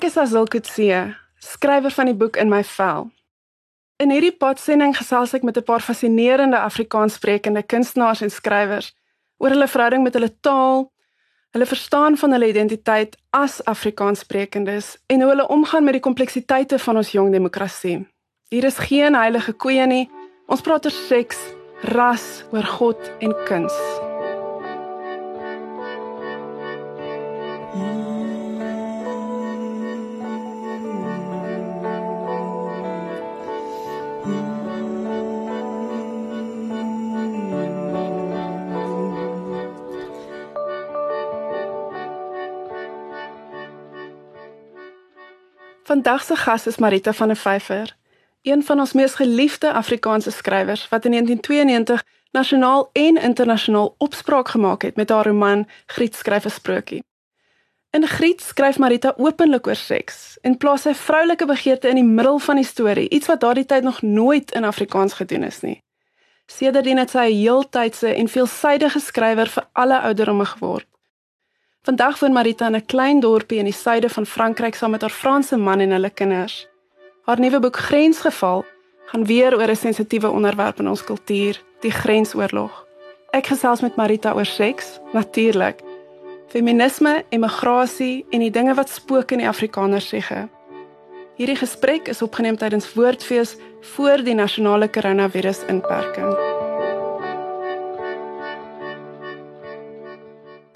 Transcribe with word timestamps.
Ek 0.00 0.06
is 0.08 0.16
Azil 0.16 0.46
Kutse, 0.48 0.98
skrywer 1.44 1.92
van 1.92 2.08
die 2.08 2.14
boek 2.16 2.38
In 2.40 2.48
my 2.48 2.62
vel. 2.64 3.10
In 4.00 4.08
hierdie 4.08 4.32
podsending 4.32 4.94
gesels 4.96 5.34
ek 5.36 5.44
met 5.44 5.58
'n 5.60 5.62
paar 5.62 5.84
fascinerende 5.84 6.56
Afrikaanssprekende 6.56 7.62
kunstenaars 7.62 8.22
en 8.22 8.30
skrywers 8.30 8.94
oor 9.36 9.50
hulle 9.50 9.68
verhouding 9.68 10.02
met 10.02 10.14
hulle 10.14 10.32
taal, 10.40 10.88
hulle 11.52 11.66
verstaan 11.66 12.16
van 12.16 12.32
hulle 12.32 12.48
identiteit 12.48 13.16
as 13.30 13.60
Afrikaanssprekendes 13.64 14.96
en 15.06 15.20
hoe 15.20 15.30
hulle 15.30 15.48
omgaan 15.48 15.84
met 15.84 15.92
die 15.92 16.06
kompleksiteite 16.08 16.78
van 16.78 16.96
ons 16.96 17.12
jong 17.12 17.32
demokrasie. 17.32 18.08
Hier 18.48 18.64
is 18.64 18.78
geen 18.78 19.14
heilige 19.14 19.52
koeie 19.52 19.86
nie. 19.86 20.10
Ons 20.46 20.60
praat 20.60 20.84
oor 20.84 20.96
seks, 21.08 21.36
ras, 21.82 22.44
oor 22.52 22.64
God 22.64 23.10
en 23.20 23.36
kuns. 23.44 23.99
Vandag 45.90 46.22
se 46.22 46.36
gas 46.36 46.66
is 46.66 46.76
Marita 46.76 47.12
van 47.12 47.28
der 47.28 47.36
Vyver, 47.36 47.96
een 48.42 48.62
van 48.64 48.78
ons 48.78 48.92
mees 48.92 49.14
geliefde 49.14 49.72
Afrikaanse 49.72 50.30
skrywers 50.30 50.88
wat 50.88 51.04
in 51.04 51.10
1992 51.10 52.04
nasionaal 52.30 52.90
en 52.92 53.16
internasionaal 53.16 53.94
opspraak 53.98 54.48
gemaak 54.48 54.82
het 54.82 54.96
met 54.96 55.08
haar 55.08 55.26
roman 55.26 55.66
Griet 55.86 56.14
skryf 56.14 56.44
'n 56.44 56.50
sprokie. 56.50 57.02
In 57.90 58.06
Griet 58.06 58.40
skryf 58.40 58.78
Marita 58.78 59.14
openlik 59.16 59.66
oor 59.66 59.74
seks 59.74 60.38
en 60.40 60.56
plaas 60.56 60.82
sy 60.82 60.94
vroulike 60.94 61.46
begeerte 61.46 61.88
in 61.88 61.94
die 61.94 62.10
middel 62.14 62.38
van 62.38 62.56
die 62.56 62.64
storie, 62.64 63.08
iets 63.08 63.26
wat 63.26 63.40
daardie 63.40 63.66
tyd 63.66 63.82
nog 63.82 64.02
nooit 64.02 64.50
in 64.50 64.64
Afrikaans 64.64 65.12
gedoen 65.12 65.42
is 65.42 65.60
nie. 65.60 65.82
Sedertdien 66.46 66.98
het 66.98 67.10
sy 67.10 67.26
'n 67.26 67.40
heeltydse 67.42 68.14
en 68.14 68.28
veelsidige 68.28 69.00
skrywer 69.00 69.48
vir 69.48 69.66
alle 69.72 70.00
ouderdomme 70.00 70.44
geword. 70.44 70.86
Vandag 71.82 72.18
woon 72.20 72.32
Marita 72.32 72.66
in 72.66 72.76
'n 72.76 72.86
klein 72.86 73.20
dorpie 73.20 73.58
in 73.58 73.64
die 73.64 73.72
suide 73.72 74.08
van 74.08 74.26
Frankryk 74.26 74.74
saam 74.74 74.90
met 74.90 75.00
haar 75.00 75.10
Franse 75.10 75.56
man 75.56 75.80
en 75.80 75.90
hulle 75.90 76.10
kinders. 76.10 76.68
Haar 77.22 77.40
nuwe 77.40 77.60
boek 77.60 77.76
Grensgeval 77.76 78.64
gaan 79.06 79.24
weer 79.24 79.56
oor 79.56 79.70
'n 79.70 79.76
sensitiewe 79.76 80.30
onderwerp 80.30 80.78
in 80.78 80.88
ons 80.88 81.04
kultuur, 81.04 81.62
die 81.80 81.90
grensoorlog. 81.90 82.86
Ek 83.30 83.46
gesels 83.46 83.80
met 83.80 83.96
Marita 83.96 84.32
oor 84.34 84.44
seks, 84.44 85.00
natuurlik, 85.12 85.80
feminisme, 86.48 87.24
immigrasie 87.28 88.26
en 88.30 88.38
die 88.38 88.50
dinge 88.50 88.74
wat 88.74 88.88
spook 88.88 89.30
in 89.30 89.38
die 89.38 89.48
Afrikanersegge. 89.48 90.48
Hierdie 91.36 91.56
gesprek 91.56 92.08
is 92.08 92.22
opgeneem 92.22 92.56
tydens 92.56 92.94
Woordfees 92.94 93.56
voor 93.80 94.24
die 94.24 94.34
nasionale 94.34 94.88
koronavirus-inperking. 94.88 96.36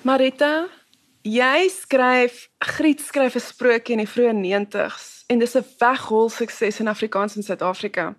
Marita, 0.02 0.66
Jy 1.24 1.70
skryf 1.72 2.50
Griet 2.60 3.00
skryf 3.00 3.36
'n 3.36 3.40
sprokie 3.40 3.96
in 3.96 4.04
die 4.04 4.12
vroeë 4.12 4.36
90s 4.36 5.24
en 5.32 5.38
dis 5.38 5.56
'n 5.56 5.64
weghol 5.80 6.28
sukses 6.28 6.80
in 6.80 6.88
Afrikaans 6.88 7.36
in 7.36 7.42
Suid-Afrika. 7.42 8.14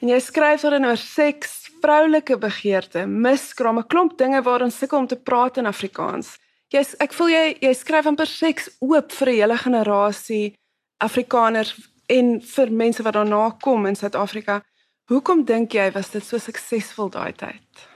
En 0.00 0.08
jy 0.08 0.18
skryf 0.18 0.62
daarin 0.62 0.86
oor 0.86 0.96
seks, 0.96 1.68
vroulike 1.82 2.38
begeerte, 2.38 3.06
miskraam, 3.06 3.78
'n 3.78 3.86
klomp 3.86 4.16
dinge 4.16 4.42
waar 4.42 4.62
ons 4.62 4.78
sukkel 4.78 4.98
om 4.98 5.06
te 5.06 5.16
praat 5.16 5.56
in 5.58 5.66
Afrikaans. 5.66 6.38
Jy 6.70 6.84
ek 7.00 7.12
voel 7.12 7.28
jy 7.28 7.56
jy 7.60 7.74
skryf 7.74 8.06
amper 8.06 8.26
seks 8.26 8.70
oop 8.80 9.12
vir 9.12 9.28
'n 9.28 9.34
hele 9.34 9.58
generasie 9.58 10.56
Afrikaners 11.00 11.74
en 12.08 12.40
vir 12.40 12.70
mense 12.70 13.02
wat 13.02 13.14
daarna 13.14 13.50
kom 13.60 13.86
in 13.86 13.94
Suid-Afrika. 13.94 14.62
Hoekom 15.10 15.44
dink 15.44 15.72
jy 15.72 15.92
was 15.92 16.10
dit 16.10 16.24
so 16.24 16.38
suksesvol 16.38 17.10
daai 17.10 17.32
tyd? 17.32 17.88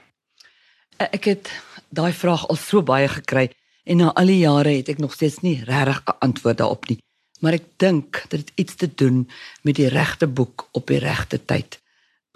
Ek 0.99 1.25
het 1.25 1.51
daai 1.89 2.13
vraag 2.13 2.47
al 2.47 2.55
so 2.55 2.81
baie 2.81 3.07
gekry. 3.07 3.49
En 3.87 4.01
na 4.01 4.11
al 4.19 4.27
die 4.27 4.41
jare 4.43 4.73
het 4.75 4.89
ek 4.91 4.99
nog 4.99 5.13
steeds 5.15 5.39
nie 5.45 5.61
regtig 5.63 6.01
'n 6.03 6.19
antwoord 6.19 6.57
daarop 6.57 6.87
nie. 6.89 6.99
Maar 7.39 7.53
ek 7.53 7.67
dink 7.77 8.25
dit 8.29 8.39
het 8.39 8.51
iets 8.55 8.75
te 8.75 8.89
doen 8.95 9.29
met 9.61 9.75
die 9.75 9.87
regte 9.87 10.27
boek 10.27 10.67
op 10.71 10.87
die 10.87 10.99
regte 10.99 11.39
tyd 11.45 11.79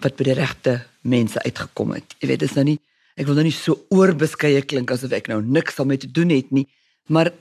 wat 0.02 0.16
by 0.16 0.24
die 0.24 0.34
regte 0.34 0.86
mense 1.00 1.42
uitgekom 1.42 1.92
het. 1.92 2.14
Jy 2.18 2.28
weet, 2.28 2.40
dit 2.40 2.48
is 2.48 2.54
nou 2.54 2.64
nie 2.64 2.80
ek 3.14 3.26
wil 3.26 3.34
nou 3.34 3.44
nie 3.44 3.52
so 3.54 3.84
oorbeskeie 3.92 4.62
klink 4.62 4.90
asof 4.90 5.12
ek 5.12 5.28
nou 5.28 5.42
niks 5.42 5.76
daarmee 5.76 6.00
te 6.00 6.10
doen 6.10 6.30
het 6.32 6.50
nie, 6.50 6.66
maar 7.06 7.32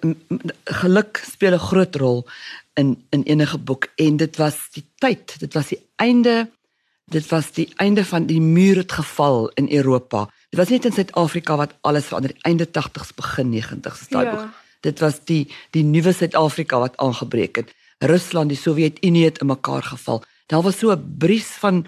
geluk 0.65 1.23
speel 1.31 1.53
'n 1.53 1.67
groot 1.69 1.95
rol 1.95 2.27
in 2.75 2.97
in 3.09 3.23
enige 3.23 3.57
boek 3.57 3.87
en 3.95 4.17
dit 4.17 4.37
was 4.37 4.57
die 4.73 4.83
tyd, 4.99 5.39
dit 5.39 5.53
was 5.53 5.67
die 5.67 5.81
einde 5.95 6.49
dit 7.11 7.27
was 7.27 7.51
die 7.51 7.69
einde 7.75 8.05
van 8.05 8.25
die 8.25 8.41
muur 8.41 8.75
het 8.75 8.91
geval 8.91 9.49
in 9.59 9.71
Europa. 9.71 10.29
Dit 10.51 10.59
was 10.59 10.69
net 10.69 10.85
in 10.85 10.91
Suid-Afrika 10.91 11.55
wat 11.55 11.73
alles 11.87 12.09
verander. 12.11 12.33
Einde 12.43 12.67
80s 12.67 13.13
begin 13.15 13.53
90s 13.53 14.01
is 14.03 14.09
daai 14.11 14.25
ja. 14.25 14.31
boek. 14.31 14.57
Dit 14.83 14.99
was 14.99 15.21
die 15.29 15.45
die 15.71 15.83
nuwe 15.87 16.11
Suid-Afrika 16.11 16.79
wat 16.81 16.97
aangebreek 16.99 17.61
het. 17.61 17.71
Rusland, 18.03 18.51
die 18.51 18.57
Sowjetunie 18.59 19.23
het 19.29 19.39
in 19.39 19.47
mekaar 19.47 19.83
geval. 19.83 20.19
Daar 20.51 20.65
was 20.65 20.79
so 20.79 20.91
'n 20.91 21.15
bries 21.17 21.47
van 21.63 21.85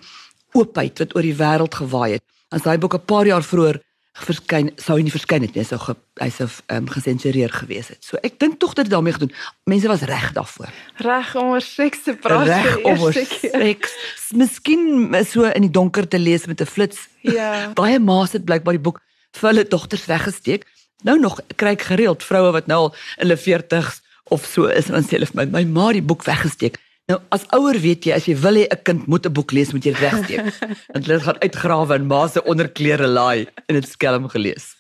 oopheid 0.54 0.98
wat 1.00 1.16
oor 1.16 1.22
die 1.22 1.36
wêreld 1.36 1.76
gewaai 1.76 2.12
het. 2.14 2.24
As 2.50 2.64
daai 2.64 2.78
boek 2.78 2.96
'n 2.96 3.06
paar 3.06 3.26
jaar 3.26 3.44
vroeër 3.44 3.82
verskyn 4.14 4.70
sou 4.78 4.98
hy 5.00 5.06
nie 5.08 5.14
verskyn 5.14 5.42
het 5.42 5.56
nie, 5.58 5.64
sou 5.66 5.80
ge, 5.82 5.96
hy 6.22 6.28
sou 6.34 6.46
um, 6.72 6.86
gesensureer 6.94 7.54
gewees 7.54 7.90
het. 7.90 8.00
So 8.06 8.20
ek 8.22 8.38
dink 8.42 8.60
tog 8.62 8.76
dit 8.78 8.86
het 8.86 8.92
daarmee 8.94 9.16
gedoen. 9.16 9.34
Mense 9.70 9.90
was 9.90 10.06
reg 10.10 10.30
daarvoor. 10.36 10.70
Reg 11.02 11.34
om 11.42 11.56
oor 11.56 11.66
seks 11.66 12.06
te 12.06 12.14
praat. 12.22 12.46
Reg 12.48 12.78
om 12.84 13.02
oor 13.08 13.18
seks. 13.18 13.96
Miskien 14.38 15.10
so 15.26 15.50
in 15.50 15.66
die 15.66 15.74
donker 15.74 16.08
te 16.08 16.22
lees 16.22 16.46
met 16.46 16.62
'n 16.62 16.70
flits. 16.70 17.08
Ja. 17.22 17.68
Baie 17.80 18.00
ma's 18.00 18.38
het 18.38 18.46
blykbaar 18.46 18.78
die 18.78 18.86
boek 18.86 19.02
vir 19.34 19.50
hulle 19.50 19.68
dogters 19.68 20.06
weggesteek. 20.06 20.68
Nou 21.04 21.20
nog 21.20 21.40
kry 21.56 21.74
ek 21.74 21.90
gereeld 21.90 22.24
vroue 22.24 22.52
wat 22.54 22.68
nou 22.68 22.78
al 22.78 22.96
in 23.18 23.28
hulle 23.28 23.38
40's 23.38 24.02
of 24.30 24.46
so 24.46 24.70
is 24.70 24.90
en 24.90 25.04
sê 25.04 25.18
hulle 25.18 25.28
vir 25.28 25.42
my, 25.42 25.46
my 25.46 25.64
ma 25.66 25.92
die 25.92 26.06
boek 26.06 26.24
weggesteek. 26.24 26.78
Nou 27.12 27.18
as 27.36 27.44
ouer 27.52 27.76
weet 27.84 28.06
jy 28.08 28.14
as 28.16 28.28
jy 28.30 28.36
wil 28.40 28.56
hê 28.56 28.68
'n 28.72 28.84
kind 28.88 29.08
moet 29.08 29.26
'n 29.28 29.34
boek 29.34 29.52
lees 29.52 29.74
moet 29.74 29.84
jy 29.84 29.92
dit 29.92 30.04
wegsteek. 30.04 30.46
Want 30.94 31.06
hulle 31.06 31.20
gaan 31.20 31.42
uitgrawe 31.42 31.96
en 31.96 32.08
ma 32.08 32.28
se 32.28 32.44
onderklere 32.44 33.08
laai 33.08 33.48
en 33.68 33.76
dit 33.76 33.88
skelm 33.88 34.30
gelees. 34.30 34.76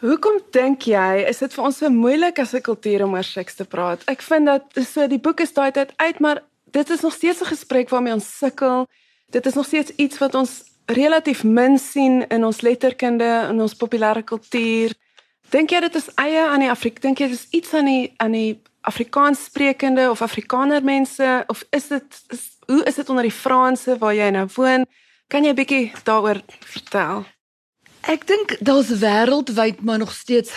Hoekom 0.00 0.42
dink 0.52 0.84
jy 0.84 1.24
is 1.24 1.38
dit 1.38 1.54
vir 1.54 1.64
ons 1.64 1.78
so 1.78 1.88
moeilik 1.88 2.38
as 2.38 2.52
'n 2.52 2.60
kultuur 2.60 3.04
om 3.04 3.14
oor 3.14 3.24
seks 3.24 3.54
te 3.56 3.64
praat? 3.64 4.04
Ek 4.04 4.20
vind 4.20 4.46
dat 4.46 4.64
so 4.84 5.06
die 5.08 5.18
boek 5.18 5.40
is 5.40 5.52
daai 5.52 5.72
tyd 5.72 5.92
uit, 5.96 6.20
maar 6.20 6.42
dit 6.70 6.90
is 6.90 7.00
nog 7.00 7.14
steeds 7.14 7.40
'n 7.40 7.52
gesprek 7.54 7.88
waarmee 7.88 8.12
ons 8.12 8.38
sukkel. 8.38 8.86
Dit 9.30 9.46
is 9.46 9.54
nog 9.54 9.66
steeds 9.66 9.90
iets 9.96 10.18
wat 10.18 10.34
ons 10.34 10.62
relatief 10.86 11.42
min 11.44 11.78
sien 11.78 12.28
in 12.28 12.44
ons 12.44 12.60
letterkunde 12.60 13.48
en 13.48 13.60
ons 13.60 13.74
populêre 13.74 14.22
kultuur. 14.24 14.92
Dink 15.50 15.70
jy 15.70 15.80
dit 15.80 15.94
is 15.94 16.08
eie 16.14 16.46
aan 16.46 16.60
die 16.60 16.70
Afrika? 16.70 17.00
Dink 17.00 17.18
jy 17.18 17.28
dit 17.28 17.38
is 17.38 17.46
iets 17.50 17.74
aan 17.74 17.84
die 17.84 18.12
aan 18.16 18.32
die 18.32 18.62
Afrikaans 18.86 19.44
sprekende 19.44 20.10
of 20.10 20.22
Afrikaner 20.22 20.82
mense 20.84 21.44
of 21.46 21.64
is 21.70 21.88
dit 21.88 22.22
hoe 22.66 22.84
is 22.84 22.94
dit 22.94 23.08
onder 23.08 23.26
die 23.26 23.34
Franse 23.34 23.98
waar 23.98 24.14
jy 24.14 24.28
nou 24.30 24.46
woon? 24.54 24.86
Kan 25.26 25.44
jy 25.44 25.50
'n 25.50 25.58
bietjie 25.58 25.92
daaroor 26.04 26.40
vertel? 26.60 27.24
Ek 28.00 28.26
dink 28.26 28.56
daar's 28.60 28.90
wêreldwyd 29.02 29.82
maar 29.82 29.98
nog 29.98 30.12
steeds 30.12 30.52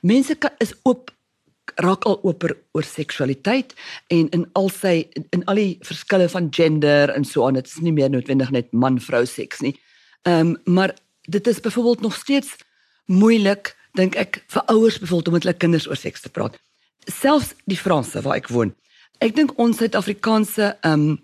mense 0.00 0.34
kan, 0.34 0.50
is 0.58 0.72
oop 0.82 1.10
raak 1.74 2.04
al 2.04 2.18
oor 2.22 2.56
oor 2.72 2.84
seksualiteit 2.84 3.74
en 4.06 4.28
in 4.28 4.48
al 4.52 4.68
sy 4.68 5.08
in 5.30 5.44
al 5.44 5.54
die 5.54 5.76
verskille 5.80 6.28
van 6.28 6.48
gender 6.50 7.10
en 7.10 7.24
so 7.24 7.46
aan 7.46 7.60
dit 7.60 7.66
is 7.66 7.80
nie 7.80 7.92
meer 7.92 8.10
noodwendig 8.10 8.50
net 8.50 8.72
man 8.72 9.00
vrou 9.00 9.26
seks 9.26 9.60
nie. 9.60 9.76
Ehm 10.22 10.40
um, 10.40 10.56
maar 10.64 10.96
dit 11.28 11.46
is 11.46 11.60
byvoorbeeld 11.60 12.00
nog 12.00 12.16
steeds 12.16 12.56
moeilik 13.04 13.76
dink 13.92 14.16
ek 14.16 14.44
vir 14.48 14.62
ouers 14.66 14.98
byvoorbeeld 14.98 15.28
om 15.28 15.32
met 15.32 15.42
hulle 15.42 15.56
kinders 15.56 15.88
oor 15.88 15.96
seks 15.96 16.20
te 16.20 16.28
praat 16.28 16.56
selfs 17.06 17.54
die 17.64 17.78
Franse 17.78 18.22
waar 18.22 18.36
ek 18.36 18.48
woon. 18.48 18.74
Ek 19.20 19.34
dink 19.36 19.52
ons 19.60 19.76
Suid-Afrikaanse 19.76 20.70
ehm 20.80 21.08
um, 21.10 21.18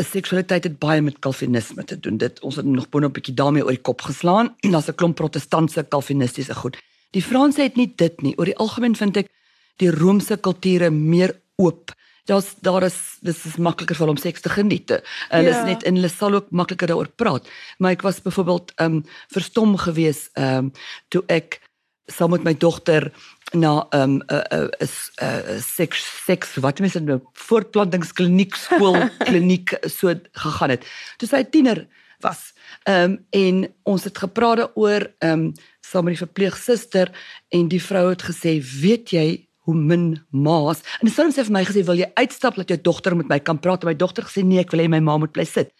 seksualiteit 0.00 0.64
het 0.64 0.78
baie 0.80 1.02
met 1.04 1.18
kalvinisme 1.20 1.84
te 1.84 1.98
doen. 2.00 2.16
Dit 2.16 2.40
ons 2.40 2.56
het 2.56 2.64
nog 2.64 2.88
boonop 2.88 3.12
'n 3.12 3.18
bietjie 3.20 3.34
daarmee 3.34 3.64
oor 3.64 3.76
die 3.76 3.88
kop 3.88 4.00
geslaan. 4.00 4.54
Daar's 4.72 4.88
'n 4.88 4.94
klomp 4.94 5.16
protestantse 5.16 5.84
kalvinistiese 5.84 6.54
goed. 6.54 6.78
Die 7.10 7.22
Franse 7.22 7.62
het 7.62 7.76
nie 7.76 7.92
dit 7.96 8.22
nie. 8.22 8.38
Oor 8.38 8.44
die 8.44 8.56
algemeen 8.56 8.96
vind 8.96 9.16
ek 9.16 9.28
die 9.76 9.90
Romeinse 9.90 10.36
kulture 10.36 10.90
meer 10.90 11.40
oop. 11.56 11.92
Daar's 12.24 12.54
daar 12.60 12.82
is 12.82 13.18
dis 13.20 13.44
is 13.44 13.56
makliker 13.56 13.96
vir 13.96 14.06
hom 14.06 14.16
seks 14.16 14.40
te 14.40 14.48
geniet. 14.48 14.90
En 15.28 15.44
dit 15.44 15.52
ja. 15.52 15.58
is 15.58 15.66
net 15.66 15.82
en 15.82 15.94
hulle 15.94 16.08
sal 16.08 16.34
ook 16.34 16.50
makliker 16.50 16.86
daaroor 16.86 17.12
praat. 17.16 17.48
Maar 17.78 17.90
ek 17.90 18.02
was 18.02 18.22
byvoorbeeld 18.22 18.72
ehm 18.76 18.92
um, 18.92 19.04
verstom 19.28 19.76
geweest 19.76 20.30
ehm 20.32 20.56
um, 20.56 20.72
toe 21.08 21.22
ek 21.26 21.60
saam 22.06 22.30
met 22.30 22.44
my 22.44 22.54
dogter 22.54 23.12
na 23.52 23.86
'n 23.92 24.22
'n 24.28 24.70
'n 24.80 25.60
seks 25.60 26.24
seks 26.24 26.56
wat 26.56 26.80
mense 26.80 27.00
nou 27.00 27.20
voortplantingskliniek 27.32 28.54
skool 28.54 29.08
kliniek 29.18 29.76
so 29.98 30.14
gegaan 30.32 30.70
het. 30.70 30.86
Toe 31.18 31.28
sy 31.28 31.42
'n 31.42 31.50
tiener 31.50 31.86
was. 32.20 32.52
Ehm 32.84 33.10
um, 33.10 33.26
en 33.30 33.74
ons 33.82 34.04
het 34.04 34.18
gepraat 34.18 34.70
oor 34.74 35.06
ehm 35.18 35.32
um, 35.32 35.52
saam 35.80 36.04
met 36.04 36.16
die 36.16 36.24
verpleegsuster 36.26 37.10
en 37.48 37.68
die 37.68 37.82
vrou 37.82 38.08
het 38.10 38.22
gesê, 38.22 38.62
"Weet 38.80 39.10
jy 39.10 39.48
hoe 39.62 39.74
min 39.74 40.24
ma's. 40.30 40.82
En 41.00 41.10
sy 41.10 41.22
het 41.22 41.46
vir 41.46 41.52
my 41.54 41.64
gesê, 41.64 41.84
"Wil 41.84 42.02
jy 42.02 42.10
uitstap 42.14 42.54
dat 42.54 42.68
jou 42.68 42.80
dogter 42.80 43.16
met 43.16 43.28
my 43.28 43.38
kan 43.38 43.58
praat?" 43.58 43.82
En 43.82 43.88
my 43.88 43.96
dogter 43.96 44.24
gesê, 44.24 44.44
"Nee, 44.44 44.58
ek 44.58 44.70
wil 44.70 44.80
hê 44.80 44.88
my 44.88 45.00
ma 45.00 45.18
moet 45.18 45.32
bly 45.32 45.44
sit." 45.44 45.72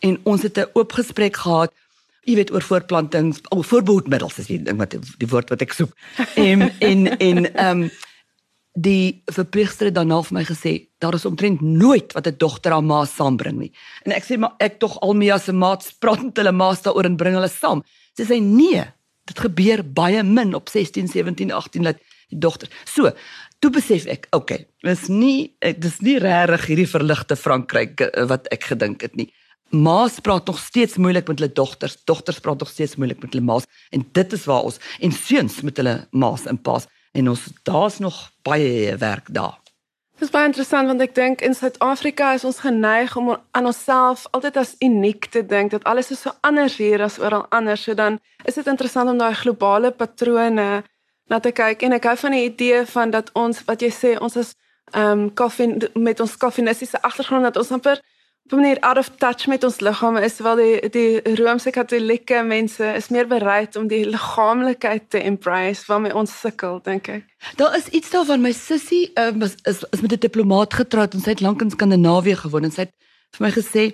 En 0.00 0.18
ons 0.24 0.42
het 0.42 0.58
'n 0.58 0.70
oop 0.74 0.92
gesprek 0.92 1.36
gehad, 1.36 1.72
jy 2.28 2.36
weet 2.40 2.52
oor 2.52 2.64
voorplantings, 2.64 3.40
oor 3.48 3.64
voorbehoedmiddels, 3.64 4.38
is 4.42 4.50
die 4.50 4.60
ding 4.62 4.78
wat 4.80 4.94
die 4.94 5.28
woord 5.30 5.50
wat 5.52 5.64
ek 5.64 5.74
soek. 5.76 5.92
En 6.36 6.68
en 6.80 7.10
en 7.18 7.44
ehm 7.54 7.84
um, 7.84 7.90
die 8.80 9.22
verpleegster 9.26 9.88
het 9.88 9.96
daarna 9.96 10.20
vir 10.22 10.34
my 10.36 10.44
gesê, 10.46 10.88
"Daar 11.02 11.14
is 11.14 11.24
omtrent 11.26 11.60
nooit 11.60 12.12
wat 12.12 12.26
'n 12.26 12.38
dogter 12.38 12.72
aan 12.72 12.86
ma 12.86 13.04
saambring 13.04 13.58
nie." 13.58 13.72
En 14.04 14.12
ek 14.12 14.24
sê, 14.24 14.38
"Maar 14.38 14.54
ek 14.58 14.78
tog 14.78 15.00
Almia 15.00 15.38
se 15.38 15.52
maats 15.52 15.92
praat 16.02 16.22
met 16.22 16.36
hulle 16.36 16.52
ma's 16.52 16.82
daaroor 16.82 17.04
en 17.04 17.16
bring 17.16 17.34
hulle 17.34 17.48
saam." 17.48 17.82
Sy 18.16 18.24
sê, 18.24 18.40
"Nee, 18.42 18.84
dit 19.24 19.38
gebeur 19.38 19.82
baie 19.92 20.22
min 20.22 20.54
op 20.54 20.68
16, 20.68 21.08
17, 21.08 21.52
18 21.52 21.82
dat 21.82 21.98
die 22.30 22.38
dogter. 22.38 22.70
So, 22.88 23.10
toe 23.60 23.70
besef 23.74 24.06
ek, 24.10 24.28
okay, 24.36 24.64
dis 24.86 25.08
nie 25.12 25.52
ek 25.66 25.80
dis 25.82 25.98
nie 26.04 26.16
regtig 26.22 26.68
hierdie 26.70 26.88
verligte 26.90 27.36
Frankryk 27.36 28.00
eh, 28.06 28.26
wat 28.30 28.48
ek 28.54 28.70
gedink 28.72 29.04
het 29.06 29.18
nie. 29.18 29.28
Ma's 29.70 30.18
praat 30.20 30.46
nog 30.46 30.58
steeds 30.58 30.96
moeilik 30.96 31.28
met 31.28 31.38
hulle 31.38 31.52
dogters, 31.52 32.04
dogters 32.04 32.38
praat 32.38 32.58
nog 32.58 32.68
steeds 32.68 32.96
moeilik 32.96 33.22
met 33.22 33.32
hulle 33.32 33.44
ma's 33.44 33.64
en 33.90 34.08
dit 34.12 34.32
is 34.32 34.44
waar 34.44 34.62
ons 34.62 34.78
en 35.00 35.12
seuns 35.12 35.60
met 35.60 35.76
hulle 35.76 35.94
ma's 36.10 36.46
en 36.46 36.58
pa's 36.58 36.88
en 37.12 37.28
ons 37.28 37.44
daar's 37.62 37.98
nog 37.98 38.30
baie 38.42 38.96
werk 38.96 39.30
daar. 39.30 39.58
Dit 40.18 40.26
is 40.26 40.34
baie 40.34 40.50
interessant 40.50 40.90
want 40.90 41.00
ek 41.00 41.14
dink 41.14 41.40
in 41.46 41.54
Suid-Afrika 41.54 42.32
is 42.34 42.44
ons 42.44 42.58
geneig 42.66 43.14
om 43.16 43.30
aan 43.30 43.70
onsself 43.70 44.26
altyd 44.34 44.58
as 44.58 44.74
uniek 44.82 45.30
te 45.30 45.46
dink 45.46 45.70
dat 45.70 45.86
alles 45.86 46.10
is 46.10 46.26
so 46.26 46.34
anders 46.42 46.76
hier 46.82 47.02
as 47.06 47.20
oral 47.22 47.46
anders. 47.54 47.86
So 47.86 47.94
dan 47.94 48.18
is 48.44 48.58
dit 48.58 48.66
interessant 48.66 49.08
om 49.10 49.22
daai 49.22 49.38
globale 49.38 49.94
patrone 49.94 50.82
na 51.30 51.38
te 51.38 51.54
kyk 51.54 51.86
en 51.86 51.94
ek 51.94 52.10
hou 52.10 52.16
van 52.26 52.34
die 52.34 52.44
idee 52.50 52.82
van 52.90 53.14
dat 53.14 53.30
ons 53.38 53.62
wat 53.70 53.86
jy 53.86 53.94
sê 53.94 54.16
ons 54.18 54.34
is 54.36 54.56
ehm 54.90 55.10
um, 55.10 55.28
koffie 55.30 55.70
met 55.94 56.20
ons 56.20 56.36
koffinistiese 56.36 56.98
agtergrond 57.06 57.46
dat 57.46 57.56
ons 57.62 57.70
amper 57.78 58.02
op 58.50 58.58
'n 58.58 58.62
manier 58.62 58.80
out 58.80 58.98
of 58.98 59.10
touch 59.18 59.46
met 59.46 59.64
ons 59.64 59.80
liggame 59.80 60.20
is 60.20 60.34
terwyl 60.34 60.56
die 60.56 60.88
die 60.90 61.34
Romeinse 61.34 61.70
Katolieke 61.70 62.42
mense 62.42 62.84
is 62.84 63.08
meer 63.08 63.26
bereid 63.26 63.76
om 63.76 63.86
die 63.86 64.04
liggaamlikheid 64.04 65.10
te 65.10 65.22
embrace 65.22 65.86
waarmee 65.86 66.14
ons 66.14 66.40
sukkel 66.40 66.80
dink 66.82 67.08
ek. 67.08 67.24
Daar 67.56 67.76
is 67.76 67.86
iets 67.86 68.10
daarvan 68.10 68.40
my 68.40 68.52
sussie 68.52 69.10
um, 69.14 69.42
is, 69.42 69.54
is 69.62 69.84
is 69.90 70.00
met 70.00 70.12
'n 70.12 70.18
diplomaat 70.18 70.74
getroud 70.74 71.14
en 71.14 71.20
sy 71.20 71.30
het 71.30 71.40
lank 71.40 71.62
in 71.62 71.70
Skandinawië 71.70 72.36
gewoon 72.36 72.64
en 72.64 72.70
sy 72.70 72.80
het 72.80 72.94
vir 73.30 73.46
my 73.46 73.50
gesê 73.50 73.92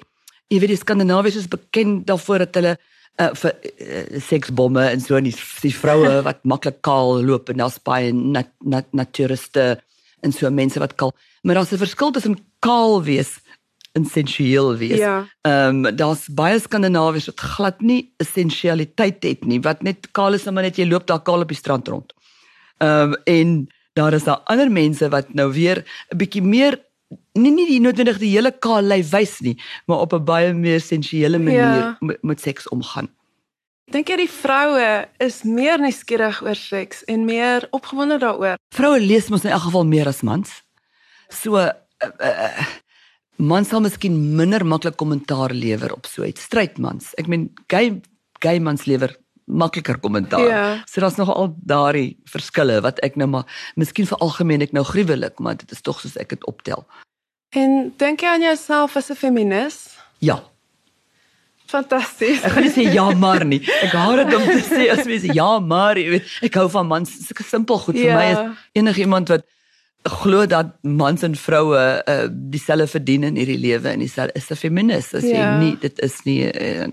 jy 0.49 0.58
weet 0.58 0.69
die 0.69 0.85
Skandinawiërs 0.85 1.37
is 1.37 1.49
bekend 1.49 2.06
daarvoor 2.06 2.38
dat 2.38 2.55
hulle 2.55 2.76
uh, 3.20 3.31
vir 3.35 3.53
uh, 3.81 4.20
seksbomme 4.20 4.88
en 4.88 5.00
so 5.00 5.17
en 5.17 5.25
die, 5.25 5.37
die 5.61 5.75
vroue 5.75 6.23
wat 6.29 6.44
maklik 6.44 6.81
kaal 6.81 7.25
loop 7.25 7.49
en 7.49 7.56
daar's 7.56 7.79
baie 7.79 8.12
nat, 8.12 8.49
nat, 8.64 8.87
naturiste 8.93 9.81
en 10.23 10.32
so 10.32 10.50
mense 10.50 10.79
wat 10.79 10.94
kaal 10.94 11.12
maar 11.43 11.55
daar's 11.55 11.73
'n 11.73 11.79
verskil 11.79 12.11
tussen 12.11 12.38
kaal 12.61 13.03
wees 13.05 13.37
en 13.96 14.04
sensueel 14.04 14.75
wees. 14.76 14.98
Ja. 15.00 15.26
Ehm 15.40 15.84
um, 15.84 15.96
daar's 15.96 16.26
baie 16.28 16.58
Skandinawiërs 16.60 17.31
wat 17.32 17.40
glad 17.40 17.81
nie 17.81 18.12
essensialiteit 18.22 19.25
het 19.25 19.44
nie 19.48 19.60
wat 19.64 19.82
net 19.82 20.10
kaal 20.16 20.37
is 20.37 20.44
maar 20.44 20.69
net 20.69 20.76
jy 20.76 20.88
loop 20.88 21.06
daar 21.08 21.22
kaal 21.25 21.44
op 21.46 21.52
die 21.52 21.58
strand 21.62 21.88
rond. 21.88 22.12
Ehm 22.78 23.16
um, 23.16 23.16
en 23.25 23.56
daar 23.96 24.12
is 24.12 24.28
daar 24.28 24.44
ander 24.52 24.70
mense 24.70 25.08
wat 25.08 25.32
nou 25.34 25.52
weer 25.52 25.84
'n 26.12 26.16
bietjie 26.16 26.43
meer 26.43 26.81
nie 27.32 27.52
nie 27.52 27.66
die 27.66 27.81
noodwendig 27.81 28.19
die 28.19 28.34
hele 28.34 28.52
kaal 28.52 28.82
lyf 28.82 29.10
wys 29.10 29.40
nie, 29.40 29.56
maar 29.87 29.98
op 30.04 30.12
'n 30.12 30.25
baie 30.25 30.52
meer 30.52 30.81
sensuele 30.81 31.38
manier 31.38 31.81
ja. 31.81 31.96
met, 32.00 32.22
met 32.22 32.40
seks 32.40 32.69
omgaan. 32.69 33.08
Dink 33.87 34.08
jy 34.08 34.16
die 34.16 34.31
vroue 34.31 35.08
is 35.19 35.43
meer 35.43 35.78
nuuskierig 35.78 36.43
oor 36.43 36.58
seks 36.58 37.04
en 37.04 37.25
meer 37.25 37.69
opgewonde 37.70 38.19
daaroor? 38.19 38.56
Vroue 38.75 39.00
lees 39.00 39.28
mos 39.28 39.44
in 39.44 39.50
elk 39.50 39.62
geval 39.62 39.84
meer 39.87 40.06
as 40.06 40.22
mans. 40.22 40.62
So 41.28 41.56
uh, 41.56 41.70
uh, 42.19 42.66
mans 43.38 43.69
sal 43.69 43.81
miskien 43.85 44.17
minder 44.37 44.65
maklik 44.65 44.97
kommentaar 44.97 45.53
lewer 45.53 45.93
op 45.93 46.06
so 46.06 46.25
iets. 46.25 46.43
Strydmans, 46.49 47.15
ek 47.19 47.27
meen 47.29 47.50
gay 47.69 48.00
gay 48.41 48.59
mans 48.61 48.85
lewer 48.87 49.15
makliker 49.47 49.99
kommentaar. 50.03 50.47
Ja. 50.49 50.83
So 50.91 51.00
daar's 51.00 51.17
nog 51.17 51.31
al 51.35 51.55
daardie 51.65 52.17
verskille 52.25 52.81
wat 52.83 52.99
ek 53.06 53.17
nou 53.17 53.29
maar 53.31 53.44
miskien 53.77 54.06
vir 54.06 54.19
algemeen 54.19 54.62
ek 54.62 54.73
nou 54.73 54.85
gruwelik, 54.85 55.38
maar 55.38 55.56
dit 55.56 55.71
is 55.73 55.81
tog 55.81 56.00
soos 56.00 56.17
ek 56.17 56.35
dit 56.35 56.44
optel. 56.50 56.85
En 57.55 57.93
dink 57.97 58.21
jy 58.21 58.29
aan 58.29 58.43
jouself 58.43 58.97
as 58.97 59.11
'n 59.11 59.15
feminis? 59.15 59.97
Ja. 60.19 60.43
Fantasties. 61.67 62.43
Ek 62.47 62.53
gaan 62.53 62.62
nie 62.62 62.71
sê 62.71 62.93
ja 62.94 63.11
maar 63.11 63.44
nie. 63.44 63.61
Ek 63.82 63.93
hou 63.93 64.17
dit 64.17 64.35
om 64.35 64.44
te 64.44 64.62
sê 64.62 64.91
as 64.91 65.05
mense 65.05 65.32
ja 65.35 65.59
maar, 65.59 65.99
jy 65.99 66.11
weet, 66.11 66.29
ek 66.43 66.55
hou 66.55 66.69
van 66.71 66.87
mans. 66.87 67.11
Is 67.19 67.49
simpel 67.49 67.79
goed 67.79 67.94
vir 67.94 68.05
Ja. 68.05 68.17
my 68.17 68.27
is 68.31 68.56
enigiemand 68.73 69.29
wat 69.29 69.44
glo 70.08 70.47
dat 70.47 70.67
mans 70.82 71.23
en 71.23 71.35
vroue 71.37 72.03
uh, 72.08 72.26
dieselfde 72.31 72.87
verdien 72.87 73.25
in 73.25 73.37
hierdie 73.37 73.58
lewe 73.58 73.88
en 73.88 73.99
dieselfde 73.99 74.32
is 74.35 74.50
'n 74.50 74.55
feminis 74.56 75.14
as 75.14 75.23
jy 75.23 75.37
Ja. 75.37 75.58
nie 75.58 75.76
dit 75.81 75.99
is 76.00 76.23
nie 76.25 76.44
uh, 76.53 76.87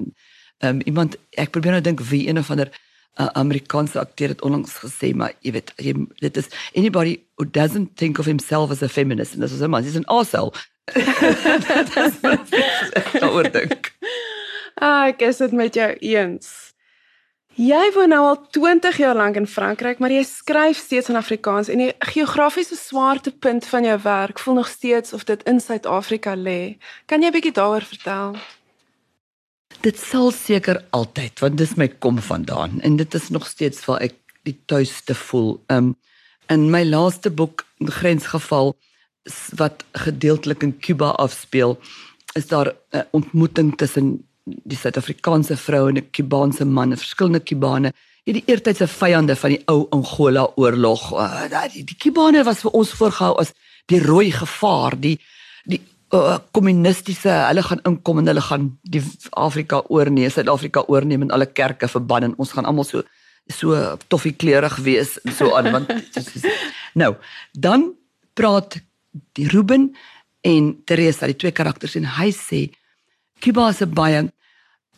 um, 0.63 0.81
iemand 0.85 1.15
ek 1.37 1.51
probeer 1.51 1.71
nou 1.71 1.81
dink 1.81 1.99
wie 2.01 2.27
een 2.27 2.37
of 2.37 2.49
ander 2.51 2.69
uh, 3.19 3.27
Amerikaanse 3.33 3.99
akteur 3.99 4.27
het 4.29 4.41
onlangs 4.41 4.73
gesê 4.83 5.13
maar 5.15 5.33
jy 5.41 5.51
weet 5.51 5.73
jy, 5.77 5.93
dit 6.19 6.37
is 6.37 6.47
anybody 6.75 7.19
who 7.35 7.45
doesn't 7.49 7.95
think 7.95 8.19
of 8.19 8.25
himself 8.25 8.71
as 8.71 8.81
a 8.83 8.87
feminist 8.87 9.33
en 9.33 9.39
dis 9.39 9.51
is 9.53 9.61
'n 9.61 9.69
man, 9.69 9.83
dis 9.83 9.95
'n 9.95 10.03
asel. 10.07 10.53
Dis 11.95 12.19
wat 12.21 12.49
ek 12.93 13.11
daaroor 13.19 13.51
dink. 13.51 13.93
Ah, 14.75 15.07
ek 15.07 15.21
is 15.21 15.37
dit 15.37 15.51
met 15.51 15.73
jou 15.73 15.91
eens. 15.99 16.72
Jy 17.53 17.91
woon 17.93 18.09
nou 18.09 18.21
al 18.25 18.39
20 18.49 18.95
jaar 18.97 19.13
lank 19.13 19.35
in 19.37 19.45
Frankryk, 19.45 19.99
maar 20.01 20.09
jy 20.09 20.23
skryf 20.25 20.79
steeds 20.81 21.11
in 21.11 21.19
Afrikaans 21.19 21.67
en 21.69 21.83
die 21.83 21.91
geografiese 22.09 22.73
swaartepunt 22.73 23.67
van 23.69 23.85
jou 23.85 23.97
werk 24.01 24.41
voel 24.41 24.57
nog 24.57 24.71
steeds 24.71 25.13
of 25.13 25.27
dit 25.29 25.43
in 25.45 25.59
Suid-Afrika 25.61 26.33
lê. 26.33 26.77
Kan 27.05 27.21
jy 27.21 27.29
'n 27.29 27.33
bietjie 27.33 27.53
daaroor 27.53 27.85
vertel? 27.85 28.35
Dit 29.81 29.97
sal 29.97 30.31
seker 30.31 30.81
altyd 30.89 31.39
want 31.39 31.57
dis 31.57 31.75
my 31.75 31.87
kom 31.87 32.17
vandaan 32.17 32.81
en 32.81 32.95
dit 32.95 33.13
is 33.13 33.29
nog 33.29 33.45
steeds 33.45 33.85
waar 33.85 34.01
ek 34.01 34.15
die 34.43 34.57
tuiste 34.65 35.13
voel. 35.13 35.61
Um 35.69 35.95
in 36.49 36.71
my 36.71 36.83
laaste 36.83 37.29
boek 37.29 37.65
Grensgeval 37.79 38.75
wat 39.55 39.85
gedeeltelik 39.91 40.63
in 40.63 40.79
Kuba 40.79 41.09
afspeel, 41.09 41.79
is 42.33 42.47
daar 42.47 42.73
'n 42.91 43.05
ontmoeting 43.11 43.77
tussen 43.77 44.27
die 44.43 44.77
Suid-Afrikaanse 44.77 45.57
vrou 45.57 45.87
en 45.89 45.97
'n 45.97 46.09
Kubaanse 46.11 46.65
man, 46.65 46.91
'n 46.91 46.97
verskillende 46.97 47.39
Kubane. 47.39 47.93
Hierdie 48.25 48.43
eertydse 48.47 48.87
vyande 48.87 49.35
van 49.35 49.49
die 49.49 49.61
ou 49.67 49.87
Angola 49.89 50.51
oorlog. 50.55 51.11
Uh, 51.11 51.67
die 51.73 51.83
die 51.83 51.97
Kubane 51.97 52.43
was 52.43 52.61
vir 52.61 52.71
ons 52.71 52.91
voorgehou 52.91 53.39
as 53.39 53.53
die 53.85 53.99
rooi 53.99 54.31
gevaar, 54.31 54.99
die 54.99 55.19
die 55.65 55.81
uh, 56.13 56.37
kommunistiese 56.51 57.29
hulle 57.29 57.63
gaan 57.63 57.81
inkom 57.83 58.19
en 58.19 58.27
hulle 58.27 58.41
gaan 58.41 58.79
die 58.81 59.03
Afrika 59.31 59.83
oorneem, 59.87 60.29
Suid-Afrika 60.29 60.83
oorneem 60.87 61.21
en 61.21 61.31
alle 61.31 61.45
kerke 61.45 61.87
verban 61.87 62.23
en 62.23 62.35
ons 62.37 62.51
gaan 62.51 62.65
almal 62.65 62.83
so 62.83 63.03
so 63.51 63.97
toffiekleurig 64.07 64.77
wees 64.85 65.17
en 65.25 65.33
so 65.35 65.55
aan 65.55 65.71
want 65.71 65.89
nou 67.01 67.15
dan 67.51 67.89
praat 68.33 68.77
die 69.35 69.47
Ruben 69.51 69.95
en 70.41 70.83
Teresa 70.85 71.27
die 71.27 71.35
twee 71.35 71.51
karakters 71.51 71.97
en 71.99 72.07
hy 72.17 72.31
sê 72.31 72.61
Cuba 73.43 73.69
is 73.69 73.81
'n 73.81 73.93
baie 73.93 74.31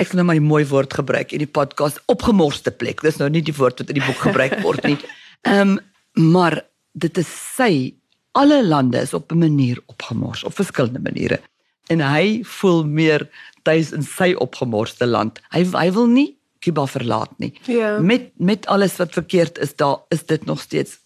ek 0.02 0.10
sal 0.10 0.20
nou 0.20 0.28
maar 0.30 0.40
die 0.40 0.48
mooi 0.48 0.64
woord 0.68 0.94
gebruik 0.94 1.34
in 1.36 1.44
die 1.44 1.52
podcast 1.52 2.02
opgemorste 2.12 2.72
plek. 2.72 3.02
Dis 3.06 3.20
nou 3.22 3.30
nie 3.32 3.44
die 3.46 3.56
woord 3.56 3.80
wat 3.80 3.92
in 3.92 4.00
die 4.00 4.06
boek 4.06 4.24
gebruik 4.28 4.60
word 4.66 4.88
nie. 4.88 4.98
Ehm 5.50 5.76
um, 5.76 5.78
maar 6.16 6.62
dit 6.96 7.18
is 7.20 7.28
sy 7.28 7.92
alle 8.40 8.62
lande 8.64 9.02
is 9.04 9.14
op 9.14 9.32
'n 9.32 9.38
manier 9.38 9.82
opgemors 9.92 10.44
op 10.44 10.56
verskillende 10.56 11.00
maniere. 11.00 11.42
En 11.88 12.00
hy 12.00 12.40
voel 12.44 12.86
meer 12.86 13.30
tuis 13.64 13.92
in 13.92 14.04
sy 14.04 14.34
opgemorste 14.34 15.06
land. 15.06 15.40
Hy 15.52 15.64
hy 15.64 15.92
wil 15.92 16.08
nie 16.08 16.38
Cuba 16.60 16.86
verlaat 16.88 17.34
nie. 17.38 17.54
Ja. 17.66 18.00
Met 18.00 18.32
met 18.38 18.66
alles 18.66 18.96
wat 18.96 19.14
verkeerd 19.14 19.58
is 19.58 19.76
daar 19.76 19.98
is 20.10 20.26
dit 20.26 20.46
nog 20.46 20.62
steeds 20.62 21.00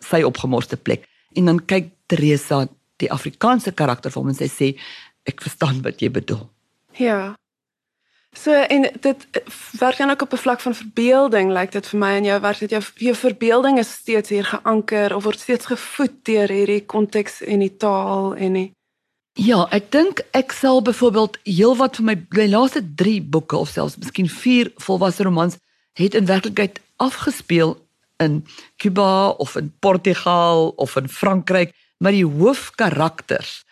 sy 0.00 0.22
opgemorste 0.22 0.76
plek. 0.76 1.08
En 1.32 1.44
dan 1.44 1.64
kyk 1.64 1.92
Teresa 2.06 2.66
die 2.96 3.12
Afrikaanse 3.12 3.72
karakter 3.72 4.10
vir 4.10 4.22
hom 4.22 4.28
en 4.32 4.38
sy 4.38 4.48
sê 4.48 4.68
ek 5.24 5.42
verstaan 5.42 5.82
wat 5.82 6.00
jy 6.00 6.10
bedoel. 6.10 6.48
Ja. 6.92 7.36
So 8.36 8.52
en 8.52 8.90
dit 9.00 9.26
eh, 9.30 9.42
werk 9.78 9.96
dan 9.96 10.10
ook 10.10 10.22
op 10.22 10.32
'n 10.32 10.36
vlak 10.36 10.60
van 10.60 10.74
verbeelding, 10.74 11.50
lyk 11.50 11.72
dit 11.72 11.86
vir 11.86 11.98
my 11.98 12.12
en 12.16 12.24
jou 12.24 12.40
werk 12.40 12.58
dit 12.58 12.70
jou 12.70 12.82
jou 12.94 13.14
verbeelding 13.14 13.78
is 13.78 13.90
steeds 13.92 14.28
hier 14.28 14.44
geanker 14.44 15.16
of 15.16 15.24
word 15.24 15.40
steeds 15.40 15.66
gevoed 15.66 16.12
deur 16.22 16.48
hierdie 16.48 16.84
konteks 16.86 17.42
en 17.42 17.58
die 17.58 17.76
taal 17.76 18.34
en 18.34 18.52
die 18.52 18.74
Ja, 19.32 19.66
ek 19.70 19.90
dink 19.92 20.20
ek 20.30 20.52
sal 20.52 20.82
byvoorbeeld 20.82 21.38
heelwat 21.44 21.96
van 21.96 22.04
my 22.04 22.26
my 22.30 22.46
laaste 22.48 22.94
3 22.94 23.22
boeke 23.22 23.56
of 23.56 23.68
selfs 23.68 23.96
miskien 23.96 24.28
4 24.28 24.72
volwasse 24.76 25.22
romans 25.22 25.58
het 25.92 26.14
in 26.14 26.26
werklikheid 26.26 26.80
afgespeel 26.96 27.76
in 28.16 28.46
Cuba 28.76 29.28
of 29.28 29.56
in 29.56 29.72
Portugal 29.78 30.72
of 30.76 30.96
in 30.96 31.08
Frankryk, 31.08 31.74
maar 31.98 32.12
die 32.12 32.26
hoofkarakters, 32.26 33.64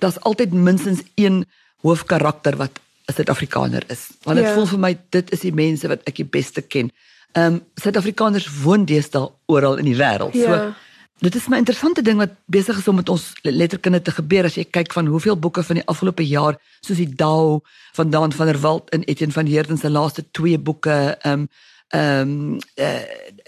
daar's 0.00 0.20
altyd 0.20 0.52
minstens 0.52 1.02
een 1.14 1.44
hoofkarakter 1.80 2.56
wat 2.56 2.80
'n 3.12 3.16
Suid-Afrikaner 3.20 3.82
is. 3.88 4.08
Want 4.22 4.36
dit 4.38 4.46
Ja. 4.46 4.52
voel 4.54 4.66
vir 4.66 4.78
my 4.78 4.98
dit 5.10 5.30
is 5.32 5.40
die 5.40 5.52
mense 5.54 5.88
wat 5.88 6.00
ek 6.04 6.16
die 6.16 6.24
beste 6.24 6.62
ken. 6.62 6.90
Ehm 7.32 7.52
um, 7.54 7.62
Suid-Afrikaners 7.74 8.48
woon 8.62 8.84
deesdae 8.84 9.30
oral 9.46 9.76
in 9.76 9.84
die 9.84 9.96
wêreld. 9.96 10.32
So 10.34 10.50
Ja. 10.52 10.74
dit 11.18 11.34
is 11.34 11.46
'n 11.48 11.54
interessante 11.54 12.02
ding 12.02 12.18
wat 12.18 12.30
besig 12.46 12.78
is 12.78 12.88
om 12.88 12.94
met 12.96 13.08
ons 13.08 13.32
letterkunde 13.42 14.02
te 14.02 14.10
gebeur 14.10 14.44
as 14.44 14.54
jy 14.54 14.64
kyk 14.64 14.92
van 14.92 15.06
hoeveel 15.06 15.38
boeke 15.38 15.62
van 15.62 15.76
die 15.76 15.86
afgelope 15.86 16.26
jaar 16.26 16.56
soos 16.80 16.96
die 16.96 17.14
Dao 17.14 17.60
van 17.92 18.10
Daan 18.10 18.32
van 18.32 18.46
der 18.46 18.60
Walt 18.60 18.90
en 18.90 19.02
Etienne 19.04 19.32
van 19.34 19.46
Heerden 19.46 19.78
se 19.78 19.90
laaste 19.90 20.24
twee 20.30 20.58
boeke 20.58 21.16
ehm 21.22 21.32
um, 21.32 21.48
ehm 21.88 22.20
um, 22.20 22.58
uh, 22.76 23.02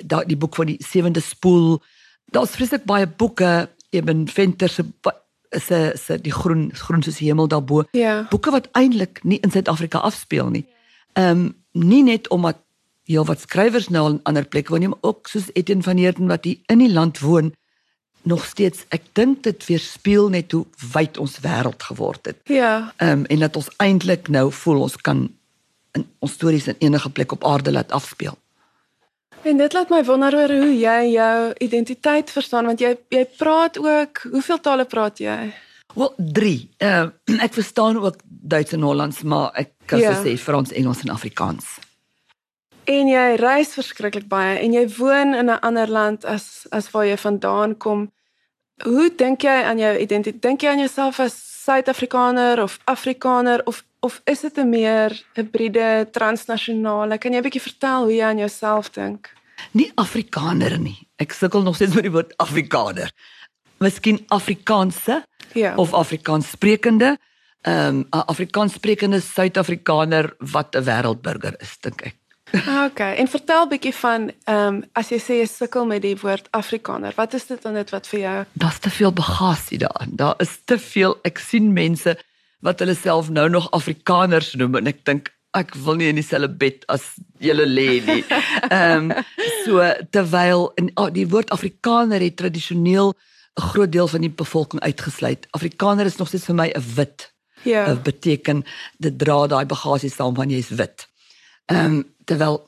daai 0.04 0.26
die 0.26 0.36
boek 0.36 0.54
van 0.54 0.66
die 0.66 0.84
sewende 0.84 1.20
spoel 1.20 1.82
daar's 2.32 2.50
vreeslik 2.50 2.84
baie 2.84 3.06
boeke 3.06 3.68
eben 3.90 4.28
Venter 4.28 4.68
se 4.68 4.84
se 5.60 5.92
se 6.04 6.18
die 6.20 6.32
groen 6.32 6.70
groen 6.74 7.02
soos 7.02 7.16
die 7.18 7.28
hemel 7.28 7.48
daarbo 7.48 7.84
Ja. 7.92 8.26
boeke 8.30 8.50
wat 8.50 8.68
eintlik 8.72 9.20
nie 9.24 9.38
in 9.40 9.50
Suid-Afrika 9.50 9.98
afspeel 9.98 10.48
nie 10.50 10.66
ehm 11.12 11.30
um, 11.30 11.54
nie 11.72 12.02
net 12.02 12.28
omdat 12.28 12.56
heel 13.04 13.24
wat 13.24 13.40
skrywers 13.40 13.88
nou 13.88 14.10
in 14.10 14.20
ander 14.22 14.44
plekke 14.44 14.70
woon 14.70 14.80
nie 14.80 14.88
maar 14.88 15.02
ook 15.10 15.28
soos 15.28 15.50
Etienne 15.52 15.82
van 15.82 15.96
Heerden 15.96 16.26
wat 16.26 16.44
hier 16.44 16.58
in 16.66 16.78
die 16.78 16.92
land 16.92 17.18
woon 17.20 17.52
nog 18.22 18.44
steeds 18.44 18.84
ek 18.88 19.02
dink 19.12 19.42
dit 19.42 19.66
weerspieël 19.66 20.28
net 20.28 20.52
hoe 20.52 20.64
wyd 20.92 21.18
ons 21.18 21.38
wêreld 21.44 21.82
geword 21.82 22.26
het. 22.26 22.38
Ja. 22.48 22.92
Ehm 22.96 23.10
um, 23.18 23.24
en 23.24 23.38
dat 23.38 23.56
ons 23.56 23.68
eintlik 23.76 24.28
nou 24.28 24.52
voel 24.52 24.80
ons 24.80 24.96
kan 24.96 25.28
in 25.92 26.06
ons 26.18 26.32
stories 26.32 26.66
in 26.66 26.76
enige 26.78 27.10
plek 27.10 27.32
op 27.32 27.44
aarde 27.44 27.72
laat 27.72 27.92
afspeel. 27.92 28.38
En 29.44 29.56
dit 29.60 29.72
laat 29.72 29.90
my 29.92 30.00
wonder 30.04 30.34
oor 30.36 30.48
hoe 30.56 30.72
jy 30.78 31.00
jou 31.12 31.52
identiteit 31.66 32.30
verstaan 32.32 32.64
want 32.70 32.80
jy 32.80 32.94
jy 33.12 33.24
praat 33.38 33.76
ook 33.78 34.22
hoeveel 34.32 34.60
tale 34.64 34.84
praat 34.88 35.20
jy? 35.20 35.52
Wel 35.94 36.12
3. 36.16 36.52
Ehm 36.78 37.10
uh, 37.30 37.42
ek 37.44 37.52
verstaan 37.54 37.98
ook 38.00 38.16
Duits 38.24 38.72
en 38.72 38.82
Hollands, 38.82 39.22
maar 39.22 39.52
ek 39.54 39.70
kan 39.86 39.98
Ja. 40.00 40.10
ja. 40.10 40.22
sê 40.24 40.36
Frans, 40.38 40.72
Engels 40.72 41.02
en 41.04 41.12
Afrikaans. 41.12 41.64
En 42.84 43.08
jy 43.08 43.34
reis 43.40 43.72
verskriklik 43.74 44.26
baie 44.28 44.58
en 44.58 44.72
jy 44.72 44.88
woon 44.98 45.34
in 45.34 45.46
'n 45.50 45.60
ander 45.60 45.88
land 45.88 46.24
as 46.24 46.66
as 46.70 46.90
waar 46.90 47.06
jy 47.06 47.16
vandaan 47.16 47.76
kom. 47.76 48.10
Hoe 48.82 49.10
dink 49.16 49.42
jy 49.42 49.62
aan 49.64 49.78
jou 49.78 49.96
identiteit? 49.98 50.42
Dink 50.42 50.60
jy 50.62 50.68
aan 50.68 50.78
jouself 50.78 51.20
as 51.20 51.53
Suid-Afrikaner 51.64 52.62
of 52.62 52.78
Afrikaner 52.84 53.60
of 53.64 53.84
of 54.00 54.20
is 54.24 54.40
dit 54.40 54.56
'n 54.58 54.68
meer 54.68 55.22
hibride 55.34 56.08
transnasionale? 56.12 57.18
Kan 57.18 57.32
jy 57.32 57.38
'n 57.38 57.42
bietjie 57.42 57.62
vertel 57.70 58.02
hoe 58.02 58.12
jy 58.14 58.24
aan 58.24 58.38
jouself 58.38 58.90
dink? 58.90 59.32
Nie 59.70 59.92
Afrikaner 59.94 60.78
nie. 60.78 61.08
Ek 61.16 61.32
sukkel 61.32 61.62
nog 61.62 61.74
steeds 61.74 61.94
met 61.94 62.02
die 62.02 62.12
woord 62.12 62.36
Afrikaner. 62.36 63.10
Miskien 63.78 64.24
Afrikaanse 64.28 65.24
Ja. 65.54 65.74
of 65.76 65.92
Afrikaans 65.92 66.50
sprekende. 66.50 67.18
Ehm 67.62 67.88
um, 67.88 68.06
'n 68.10 68.24
Afrikaans 68.26 68.72
sprekende 68.72 69.20
Suid-Afrikaner 69.20 70.34
wat 70.38 70.74
'n 70.76 70.84
wêreldburger 70.84 71.54
is, 71.60 71.76
dink 71.80 72.00
ek. 72.02 72.16
Ah, 72.66 72.84
Okay. 72.84 73.16
En 73.16 73.28
vertel 73.28 73.68
bietjie 73.68 73.94
van 73.94 74.30
ehm 74.44 74.66
um, 74.66 74.84
as 74.92 75.08
jy 75.10 75.18
sê 75.18 75.38
jy 75.40 75.46
sukkel 75.46 75.86
met 75.86 76.02
die 76.02 76.16
woord 76.20 76.48
Afrikaner. 76.50 77.12
Wat 77.16 77.34
is 77.34 77.46
dit 77.46 77.62
dan 77.62 77.74
dit 77.74 77.90
wat 77.90 78.06
vir 78.06 78.20
jou? 78.20 78.44
Daar's 78.52 78.78
te 78.78 78.90
veel 78.90 79.12
bagasie 79.12 79.78
daarin. 79.78 80.16
Daar 80.16 80.34
is 80.38 80.58
te 80.64 80.78
veel. 80.78 81.16
Ek 81.24 81.38
sien 81.38 81.72
mense 81.72 82.16
wat 82.60 82.78
hulle 82.78 82.94
self 82.94 83.28
nou 83.30 83.48
nog 83.48 83.70
Afrikaners 83.70 84.54
noem 84.54 84.76
en 84.76 84.86
ek 84.86 85.04
dink 85.04 85.32
ek 85.54 85.74
wil 85.74 85.94
nie 85.94 86.08
in 86.10 86.14
dieselfde 86.18 86.48
bed 86.58 86.84
as 86.88 87.02
julle 87.38 87.66
lê 87.66 88.00
nie. 88.06 88.24
Ehm 88.70 89.10
um, 89.10 89.24
so 89.64 89.82
terwyl 90.10 90.72
in 90.76 90.90
oh, 90.94 91.10
die 91.12 91.26
woord 91.28 91.50
Afrikaner 91.50 92.20
het 92.20 92.36
tradisioneel 92.36 93.14
'n 93.58 93.62
groot 93.70 93.92
deel 93.92 94.08
van 94.08 94.20
die 94.20 94.30
bevolking 94.30 94.80
uitgesluit. 94.82 95.46
Afrikaner 95.50 96.06
is 96.06 96.16
nog 96.16 96.28
steeds 96.28 96.44
vir 96.44 96.54
my 96.54 96.68
'n 96.74 96.82
wit 96.94 97.32
Ja. 97.62 97.88
uh, 97.88 97.96
beteken 98.02 98.64
dit 98.98 99.18
dra 99.18 99.46
daai 99.46 99.64
bagasie 99.66 100.10
saam 100.10 100.34
van 100.34 100.50
jy's 100.50 100.68
wit. 100.68 101.06
Ehm 101.66 101.84
um, 101.84 102.04
terwyl 102.24 102.62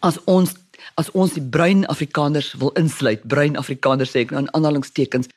as 0.00 0.18
ons 0.24 0.54
as 1.00 1.10
ons 1.16 1.32
die 1.32 1.42
bruin 1.42 1.86
Afrikaners 1.92 2.52
wil 2.60 2.70
insluit, 2.76 3.22
bruin 3.24 3.56
Afrikaners 3.56 4.12
sê 4.12 4.22
ek 4.26 4.30
nou 4.34 4.44
in 4.44 4.52
aanhalingstekens, 4.56 5.28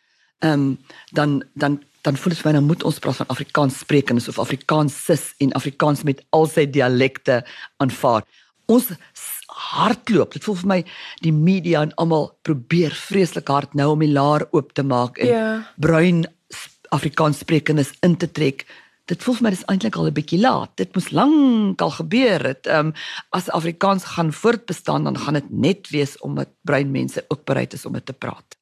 ehm 0.43 0.51
um, 0.53 0.77
dan 1.15 1.43
dan 1.55 1.79
dan 2.01 2.15
voel 2.15 2.33
dit 2.33 2.41
vir 2.41 2.49
my 2.49 2.53
dan 2.59 2.67
moet 2.67 2.83
ons 2.87 2.99
praat 2.99 3.19
van 3.19 3.31
Afrikaans 3.33 3.79
sprekendes 3.83 4.29
of 4.31 4.39
Afrikaans 4.39 4.95
sis 5.05 5.33
en 5.43 5.51
Afrikaans 5.57 6.03
met 6.07 6.21
al 6.35 6.47
sy 6.47 6.65
dialekte 6.65 7.41
aanvaar. 7.83 8.23
Ons 8.71 8.91
hardloop. 9.59 10.33
Dit 10.33 10.45
voel 10.45 10.59
vir 10.61 10.69
my 10.71 10.79
die 11.25 11.33
media 11.35 11.81
en 11.83 11.93
almal 12.01 12.29
probeer 12.47 12.95
vreeslik 12.95 13.49
hard 13.51 13.73
nou 13.77 13.91
om 13.95 14.03
die 14.03 14.11
laar 14.11 14.45
oop 14.51 14.73
te 14.73 14.83
maak 14.83 15.17
en 15.17 15.27
Ja. 15.27 15.63
bruin 15.75 16.25
Afrikaans 16.89 17.39
sprekendes 17.39 17.91
in 18.01 18.15
te 18.17 18.31
trek. 18.31 18.65
Dit 19.09 19.23
voel 19.25 19.39
vir 19.39 19.45
my 19.47 19.51
dis 19.55 19.65
eintlik 19.71 19.95
al 19.97 20.07
'n 20.07 20.13
bietjie 20.13 20.39
laat. 20.39 20.71
Dit 20.77 20.93
moes 20.93 21.09
lank 21.09 21.81
al 21.81 21.93
gebeur 21.97 22.45
het. 22.51 22.67
Ehm 22.67 22.87
um, 22.87 22.93
as 23.29 23.49
Afrikaans 23.49 24.03
gaan 24.03 24.33
voortbestaan, 24.33 25.03
dan 25.03 25.17
gaan 25.17 25.33
dit 25.33 25.49
net 25.49 25.89
wees 25.89 26.17
omdat 26.19 26.49
bruin 26.61 26.91
mense 26.91 27.25
ook 27.27 27.43
bereid 27.45 27.73
is 27.73 27.85
om 27.85 27.93
dit 27.93 28.05
te 28.05 28.13
praat. 28.13 28.57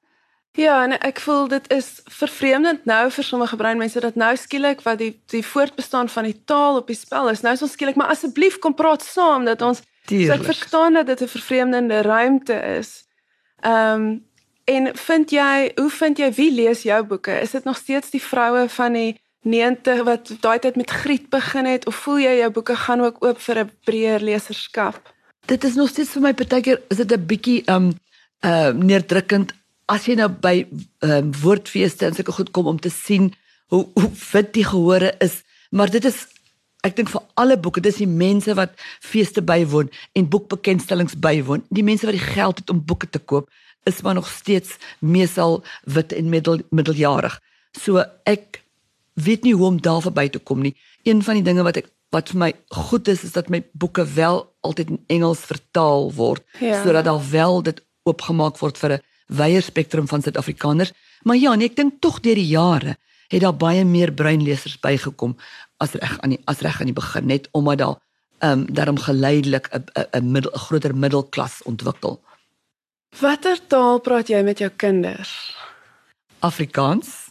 Ja, 0.57 0.83
en 0.83 0.95
ek 0.99 1.19
voel 1.19 1.47
dit 1.47 1.67
is 1.69 2.01
vervreemdend 2.09 2.85
nou 2.85 3.11
vir 3.11 3.23
sommige 3.23 3.55
bruin 3.55 3.77
mense 3.77 3.99
dat 3.99 4.15
nou 4.15 4.31
skielik 4.35 4.81
wat 4.81 4.97
die 4.97 5.11
die 5.29 5.43
voortbestaan 5.45 6.09
van 6.09 6.23
die 6.23 6.39
taal 6.45 6.79
op 6.79 6.87
die 6.87 6.97
spel 6.97 7.29
is. 7.29 7.41
Nou 7.41 7.53
is 7.53 7.61
ons 7.61 7.71
skielik, 7.71 7.95
maar 7.95 8.09
asseblief 8.09 8.57
kom 8.59 8.73
praat 8.73 9.03
saam 9.03 9.45
dat 9.45 9.61
ons 9.61 9.83
so 10.07 10.33
ek 10.33 10.47
verstaan 10.47 10.93
dat 10.93 11.05
dit 11.05 11.21
'n 11.21 11.27
vervreemdende 11.27 12.01
ruimte 12.01 12.57
is. 12.79 13.05
Ehm 13.61 14.01
um, 14.01 14.25
en 14.65 14.95
vind 14.95 15.29
jy, 15.31 15.71
hoe 15.75 15.89
vind 15.89 16.17
jy 16.17 16.31
wie 16.33 16.51
lees 16.51 16.81
jou 16.83 17.03
boeke? 17.03 17.39
Is 17.39 17.51
dit 17.51 17.63
nog 17.63 17.77
steeds 17.77 18.09
die 18.09 18.21
vroue 18.21 18.69
van 18.69 18.93
die 18.93 19.19
90 19.47 20.03
wat 20.07 20.31
daai 20.43 20.59
tyd 20.59 20.75
met 20.75 20.91
Griet 20.91 21.29
begin 21.33 21.65
het 21.65 21.87
of 21.87 21.95
voel 22.05 22.19
jy 22.23 22.33
jou 22.41 22.49
boeke 22.51 22.75
gaan 22.75 23.01
ook 23.01 23.23
oop 23.25 23.39
vir 23.39 23.63
'n 23.63 23.71
breër 23.85 24.21
leserskap? 24.21 25.01
Dit 25.45 25.63
is 25.63 25.75
nog 25.75 25.89
steeds 25.89 26.09
vir 26.09 26.21
my 26.21 26.33
partykeer 26.33 26.81
is 26.89 26.97
dit 26.97 27.11
'n 27.11 27.25
bietjie 27.25 27.63
um 27.65 27.93
uh 28.43 28.71
neerdrukkend 28.71 29.53
as 29.85 30.05
jy 30.05 30.15
nou 30.15 30.29
by 30.29 30.67
um 30.99 31.31
woordfeeste 31.41 32.05
en 32.05 32.13
sulke 32.13 32.31
goed 32.31 32.51
kom 32.51 32.67
om 32.67 32.79
te 32.79 32.89
sien 32.89 33.33
hoe 33.67 33.87
hoe 33.93 34.11
wit 34.31 34.53
die 34.53 34.65
gehore 34.65 35.15
is, 35.19 35.43
maar 35.71 35.89
dit 35.91 36.05
is 36.05 36.27
ek 36.85 36.95
dink 36.95 37.09
vir 37.11 37.23
alle 37.41 37.57
boeke, 37.59 37.81
dis 37.83 37.99
die 37.99 38.07
mense 38.07 38.53
wat 38.55 38.75
feeste 39.03 39.41
bywoon 39.41 39.89
en 40.15 40.29
boekbekendstellings 40.29 41.17
bywoon, 41.19 41.65
die 41.69 41.83
mense 41.83 42.05
wat 42.07 42.15
die 42.15 42.27
geld 42.35 42.61
het 42.61 42.69
om 42.69 42.83
boeke 42.85 43.09
te 43.09 43.19
koop, 43.19 43.49
is 43.83 44.01
maar 44.01 44.13
nog 44.13 44.29
steeds 44.29 44.77
meesal 44.99 45.63
wit 45.83 46.13
en 46.13 46.29
middel 46.29 46.61
middeljarig. 46.69 47.39
So 47.75 48.03
ek 48.23 48.61
weet 49.17 49.43
nie 49.43 49.53
hoe 49.57 49.65
om 49.65 49.81
daar 49.81 50.01
verby 50.05 50.27
te 50.29 50.39
kom 50.39 50.61
nie. 50.61 50.75
Een 51.03 51.23
van 51.25 51.39
die 51.39 51.43
dinge 51.43 51.63
wat 51.65 51.77
ek 51.81 51.89
wat 52.13 52.29
vir 52.31 52.39
my 52.39 52.51
goed 52.87 53.07
is 53.11 53.23
is 53.27 53.33
dat 53.35 53.49
my 53.51 53.59
boeke 53.75 54.05
wel 54.15 54.37
altyd 54.63 54.89
in 54.93 54.99
Engels 55.17 55.39
vertaal 55.43 56.11
word 56.15 56.43
Ja. 56.59 56.83
sodat 56.83 57.03
daar 57.05 57.23
wel 57.31 57.61
dit 57.63 57.81
oopgemaak 58.07 58.57
word 58.61 58.77
vir 58.77 58.91
'n 58.93 59.01
wyeer 59.27 59.61
spektrum 59.61 60.07
van 60.07 60.21
Suid-Afrikaners. 60.21 60.93
Maar 61.23 61.35
ja, 61.35 61.55
nee, 61.55 61.67
ek 61.67 61.75
dink 61.75 61.99
tog 62.01 62.19
deur 62.21 62.35
die 62.35 62.47
jare 62.47 62.95
het 63.27 63.41
daar 63.41 63.55
baie 63.57 63.83
meer 63.85 64.11
breinlesers 64.13 64.79
bygekom 64.79 65.35
as 65.77 65.91
reg 65.91 66.19
aan 66.21 66.29
die 66.29 66.39
as 66.45 66.59
reg 66.61 66.79
aan 66.79 66.85
die 66.85 66.93
begin 66.95 67.25
net 67.27 67.47
omdat 67.51 67.77
daar 67.77 67.95
ehm 68.39 68.51
um, 68.59 68.73
daarom 68.73 68.97
geleidelik 68.97 69.67
'n 69.73 69.83
'n 70.13 70.37
'n 70.37 70.49
groter 70.53 70.95
middelklas 70.95 71.63
ontwikkel. 71.63 72.21
Watter 73.19 73.57
taal 73.67 73.99
praat 73.99 74.27
jy 74.27 74.41
met 74.43 74.59
jou 74.59 74.69
kinders? 74.75 75.55
Afrikaans 76.39 77.26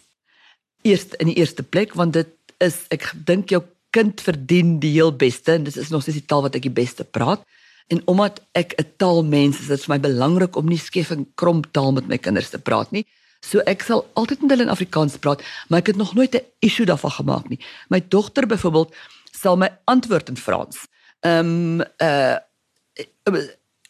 eerst 0.87 1.17
in 1.23 1.31
die 1.31 1.39
eerste 1.41 1.63
plek 1.63 1.95
want 1.99 2.17
dit 2.17 2.31
is 2.65 2.85
ek 2.95 3.11
dink 3.29 3.53
jou 3.53 3.63
kind 3.97 4.21
verdien 4.21 4.77
die 4.83 4.93
heel 4.97 5.13
beste 5.17 5.57
en 5.57 5.67
dit 5.67 5.77
is 5.77 5.93
nog 5.93 6.05
steeds 6.05 6.21
die 6.21 6.29
taal 6.31 6.45
wat 6.47 6.57
ek 6.59 6.67
die 6.69 6.77
beste 6.79 7.05
praat 7.05 7.45
en 7.93 8.03
omdat 8.11 8.41
ek 8.59 8.75
'n 8.79 8.89
taalmens 9.03 9.61
is 9.61 9.71
dit 9.73 9.85
vir 9.85 9.95
my 9.95 10.01
belangrik 10.01 10.57
om 10.57 10.67
nie 10.69 10.79
skief 10.79 11.11
en 11.11 11.27
krom 11.35 11.63
taal 11.73 11.93
met 11.93 12.09
my 12.09 12.19
kinders 12.19 12.51
te 12.51 12.59
praat 12.59 12.91
nie 12.93 13.05
so 13.41 13.61
ek 13.67 13.83
sal 13.83 14.07
altyd 14.15 14.43
met 14.43 14.51
hulle 14.51 14.67
in 14.69 14.75
Afrikaans 14.77 15.19
praat 15.19 15.43
maar 15.69 15.81
ek 15.81 15.93
het 15.95 15.97
nog 15.97 16.15
nooit 16.15 16.35
'n 16.35 16.45
issue 16.61 16.87
daarvan 16.87 17.11
gemaak 17.11 17.49
nie 17.49 17.61
my 17.89 18.01
dogter 18.09 18.47
byvoorbeeld 18.47 18.95
sal 19.33 19.57
my 19.57 19.71
antwoord 19.85 20.29
in 20.29 20.37
Frans 20.37 20.87
ehm 21.21 21.81
um, 21.81 21.85
uh 22.01 22.39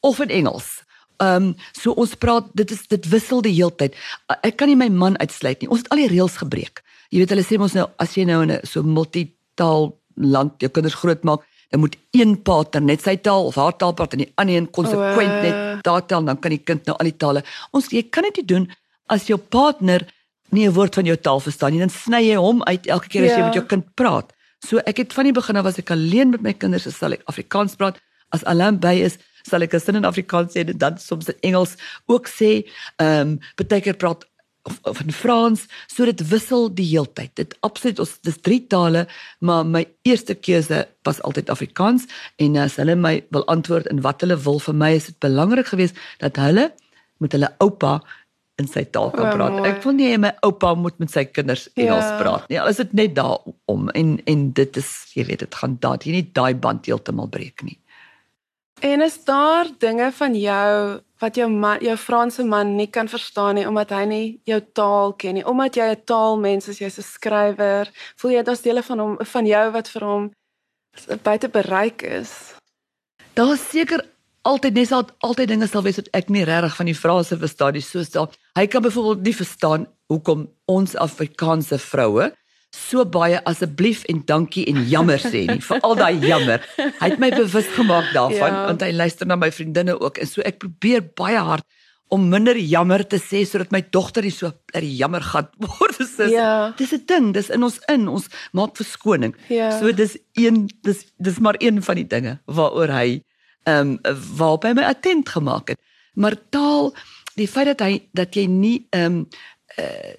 of 0.01 0.21
in 0.21 0.31
Engels 0.31 0.87
Ehm 1.17 1.43
um, 1.43 1.55
so 1.73 1.95
ons 1.97 2.15
praat 2.15 2.49
dit 2.53 2.71
is 2.71 2.83
dit 2.93 3.09
wissel 3.09 3.41
die 3.41 3.55
heeltyd. 3.57 3.95
Uh, 4.29 4.37
Ek 4.45 4.59
kan 4.61 4.69
nie 4.69 4.77
my 4.77 4.89
man 4.93 5.17
uitsluit 5.17 5.63
nie. 5.63 5.71
Ons 5.73 5.85
het 5.85 5.89
al 5.95 6.03
die 6.03 6.11
reëls 6.13 6.37
gebreek. 6.43 6.83
Jy 7.11 7.19
weet 7.19 7.31
hulle 7.31 7.45
sê 7.45 7.59
mos 7.59 7.75
nou 7.75 7.87
as 7.99 8.15
jy 8.17 8.25
nou 8.25 8.43
in 8.43 8.51
'n 8.53 8.61
so 8.67 8.83
multitaal 8.83 9.95
land 10.17 10.53
jou 10.61 10.69
kinders 10.71 10.95
grootmaak, 10.95 11.41
dan 11.71 11.81
moet 11.81 11.97
een 12.13 12.43
pater 12.43 12.81
net 12.81 13.03
sy 13.03 13.17
taal 13.17 13.47
of 13.47 13.55
haar 13.55 13.77
taal 13.77 13.93
praat 13.93 14.13
en 14.13 14.19
die 14.19 14.33
ander 14.37 14.55
een 14.57 14.71
konsekwent 14.71 15.33
O, 15.33 15.37
uh. 15.37 15.43
net 15.43 15.83
daai 15.85 16.03
taal 16.07 16.25
dan 16.25 16.39
kan 16.41 16.51
die 16.51 16.63
kind 16.65 16.87
nou 16.87 16.97
al 16.99 17.05
die 17.11 17.17
tale. 17.17 17.43
Ons 17.73 17.91
jy 17.91 18.03
kan 18.11 18.23
dit 18.23 18.37
nie 18.37 18.47
doen 18.47 18.71
as 19.09 19.27
jou 19.27 19.39
partner 19.39 20.07
nie 20.53 20.67
'n 20.69 20.73
woord 20.73 20.95
van 20.95 21.05
jou 21.05 21.17
taal 21.17 21.41
verstaan 21.41 21.73
nie, 21.73 21.81
dan 21.81 21.91
sny 21.91 22.23
jy 22.31 22.37
hom 22.37 22.63
uit 22.63 22.87
elke 22.87 23.09
keer 23.09 23.25
as 23.25 23.31
jy 23.31 23.39
Ja. 23.39 23.45
met 23.47 23.55
jou 23.55 23.65
kind 23.67 23.85
praat. 23.95 24.33
So 24.67 24.79
ek 24.87 24.97
het 24.97 25.13
van 25.13 25.25
die 25.25 25.33
begin 25.33 25.57
af 25.57 25.67
as 25.67 25.79
ek 25.79 25.91
alleen 25.91 26.31
met 26.31 26.43
my 26.43 26.53
kinders 26.53 26.87
is, 26.87 26.97
sal 26.97 27.13
ek 27.13 27.23
Afrikaans 27.27 27.77
praat. 27.77 27.99
As 28.33 28.45
Alain 28.45 28.79
by 28.79 28.95
is, 29.03 29.19
sal 29.45 29.63
ek 29.63 29.75
'n 29.75 29.81
sin 29.81 29.97
in 29.97 30.05
Afrikaans 30.05 30.53
sê 30.55 30.67
en 30.67 30.79
dan 30.79 30.99
soms 30.99 31.29
in 31.29 31.35
Engels 31.43 31.77
ook 32.07 32.27
sê. 32.29 32.65
Ehm 32.99 33.21
um, 33.21 33.41
baie 33.57 33.81
keer 33.81 33.95
praat 33.95 34.25
of, 34.67 34.79
of 34.85 35.01
in 35.01 35.13
Frans, 35.15 35.67
so 35.87 36.05
dit 36.09 36.23
wissel 36.31 36.69
die 36.75 36.87
heeltyd. 36.91 37.33
Dit 37.39 37.55
absoluut 37.67 38.03
ons 38.03 38.17
dis 38.27 38.39
drie 38.43 38.61
tale, 38.73 39.07
maar 39.41 39.65
my 39.67 39.85
eerste 40.09 40.35
keuse 40.35 40.85
was 41.07 41.23
altyd 41.23 41.51
Afrikaans 41.55 42.07
en 42.43 42.57
as 42.63 42.77
hulle 42.83 42.97
my 42.99 43.21
wil 43.35 43.47
antwoord 43.53 43.87
in 43.93 44.03
wat 44.07 44.21
hulle 44.27 44.37
wil 44.47 44.59
vir 44.67 44.75
my 44.75 44.93
is 44.99 45.07
dit 45.13 45.19
belangrik 45.25 45.71
geweest 45.73 45.97
dat 46.23 46.37
hulle 46.43 46.71
met 47.23 47.33
hulle 47.33 47.49
oupa 47.65 48.01
in 48.61 48.69
sy 48.69 48.87
taal 48.89 49.11
kan 49.13 49.31
praat. 49.37 49.53
mooi. 49.53 49.69
Ek 49.69 49.83
wil 49.85 49.93
nie 49.99 50.17
my 50.19 50.31
oupa 50.47 50.75
moet 50.75 50.97
met 50.99 51.11
sy 51.13 51.27
kinders 51.29 51.67
Engels 51.77 52.05
Ja. 52.09 52.19
praat 52.21 52.49
nie. 52.49 52.59
Al 52.61 52.69
is 52.73 52.77
dit 52.81 52.93
net 52.95 53.15
daarom 53.15 53.91
en 53.95 54.21
en 54.27 54.47
dit 54.53 54.77
is 54.81 54.91
jy 55.15 55.25
weet 55.29 55.45
dit 55.45 55.55
gaan 55.55 55.77
daar 55.81 55.99
jy 56.05 56.13
nie 56.13 56.31
daai 56.33 56.55
band 56.55 56.87
heeltemal 56.87 57.29
breek 57.29 57.63
nie. 57.63 57.79
En 58.81 59.01
is 59.01 59.25
daar 59.25 59.69
dinge 59.79 60.11
van 60.13 60.35
jou 60.35 61.01
wat 61.21 61.37
jou 61.37 61.49
man, 61.51 61.81
jou 61.81 61.97
Franse 61.97 62.45
man 62.45 62.75
nie 62.77 62.89
kan 62.93 63.09
verstaan 63.09 63.57
nie 63.59 63.67
omdat 63.69 63.91
hy 63.91 64.05
nie 64.05 64.27
jou 64.49 64.61
taal 64.77 65.15
ken 65.17 65.39
nie, 65.39 65.47
omdat 65.47 65.77
jy 65.77 65.89
'n 65.91 66.05
taalmens 66.05 66.69
is, 66.69 66.79
jy's 66.79 66.99
'n 66.99 67.03
skrywer, 67.03 67.91
voel 68.17 68.31
jy 68.31 68.43
daar's 68.43 68.63
dele 68.63 68.83
van 68.83 68.99
hom 68.99 69.17
van 69.21 69.47
jou 69.47 69.71
wat 69.73 69.89
vir 69.89 70.03
hom 70.05 70.31
buite 71.23 71.49
bereik 71.49 72.03
is? 72.03 72.55
Daar's 73.35 73.69
seker 73.71 74.05
altyd 74.43 74.75
net 74.75 74.89
sal 74.89 75.05
altyd 75.21 75.49
dinge 75.49 75.67
sal 75.67 75.83
wees 75.83 75.97
wat 75.97 76.09
ek 76.13 76.29
nie 76.29 76.45
regtig 76.45 76.77
van 76.77 76.87
die 76.87 76.95
frase 76.95 77.37
verstaan 77.39 77.73
nie, 77.73 77.83
soos 77.83 78.11
daar. 78.11 78.31
Hy 78.59 78.67
kan 78.67 78.83
byvoorbeeld 78.83 79.25
nie 79.25 79.35
verstaan 79.35 79.87
hoekom 80.09 80.47
ons 80.67 80.97
Afrikaanse 80.97 81.79
vroue 81.79 82.33
so 82.77 83.05
baie 83.05 83.39
asseblief 83.49 84.05
en 84.13 84.23
dankie 84.29 84.67
en 84.71 84.83
jammer 84.91 85.19
sê 85.23 85.47
nie, 85.49 85.61
veral 85.65 85.95
daai 85.99 86.19
jammer. 86.21 86.61
Hy 87.01 87.09
het 87.11 87.19
my 87.23 87.31
bewus 87.35 87.67
gemaak 87.77 88.13
daarvan 88.15 88.53
Ja. 88.53 88.67
want 88.69 88.83
hy 88.85 88.93
luister 88.93 89.27
na 89.27 89.37
my 89.37 89.51
vriendinne 89.51 89.97
ook 90.01 90.19
en 90.19 90.27
so 90.27 90.43
ek 90.45 90.59
probeer 90.63 91.03
baie 91.17 91.39
hard 91.39 91.65
om 92.09 92.29
minder 92.31 92.55
jammer 92.57 93.03
te 93.09 93.19
sê 93.19 93.41
sodat 93.47 93.73
my 93.75 93.81
dogter 93.91 94.23
nie 94.23 94.31
so 94.31 94.53
die 94.73 94.93
jammer 94.97 95.21
gat 95.27 95.49
word. 95.65 95.97
Dis 95.99 96.31
Ja. 96.31 96.73
dis 96.79 96.93
'n 96.93 97.03
ding, 97.07 97.33
dis 97.35 97.51
in 97.51 97.63
ons 97.63 97.81
in. 97.89 98.09
Ons 98.09 98.29
maak 98.53 98.77
verskoning. 98.77 99.35
Ja. 99.49 99.73
So 99.81 99.91
dis 99.93 100.17
een 100.35 100.69
dis 100.83 101.07
dis 101.19 101.39
maar 101.41 101.57
een 101.59 101.83
van 101.83 101.97
die 101.97 102.07
dinge 102.07 102.39
waaroor 102.47 102.89
hy 102.95 103.23
ehm 103.67 103.99
um, 104.05 104.17
waarop 104.37 104.63
hy 104.65 104.73
my 104.75 104.85
attent 104.85 105.29
gemaak 105.29 105.69
het. 105.69 105.79
Maar 106.15 106.37
taal, 106.51 106.95
die 107.35 107.49
feit 107.49 107.67
dat 107.67 107.81
hy 107.81 108.09
dat 108.15 108.35
jy 108.35 108.47
nie 108.47 108.87
ehm 108.91 109.05
um, 109.05 109.27
uh, 109.79 110.15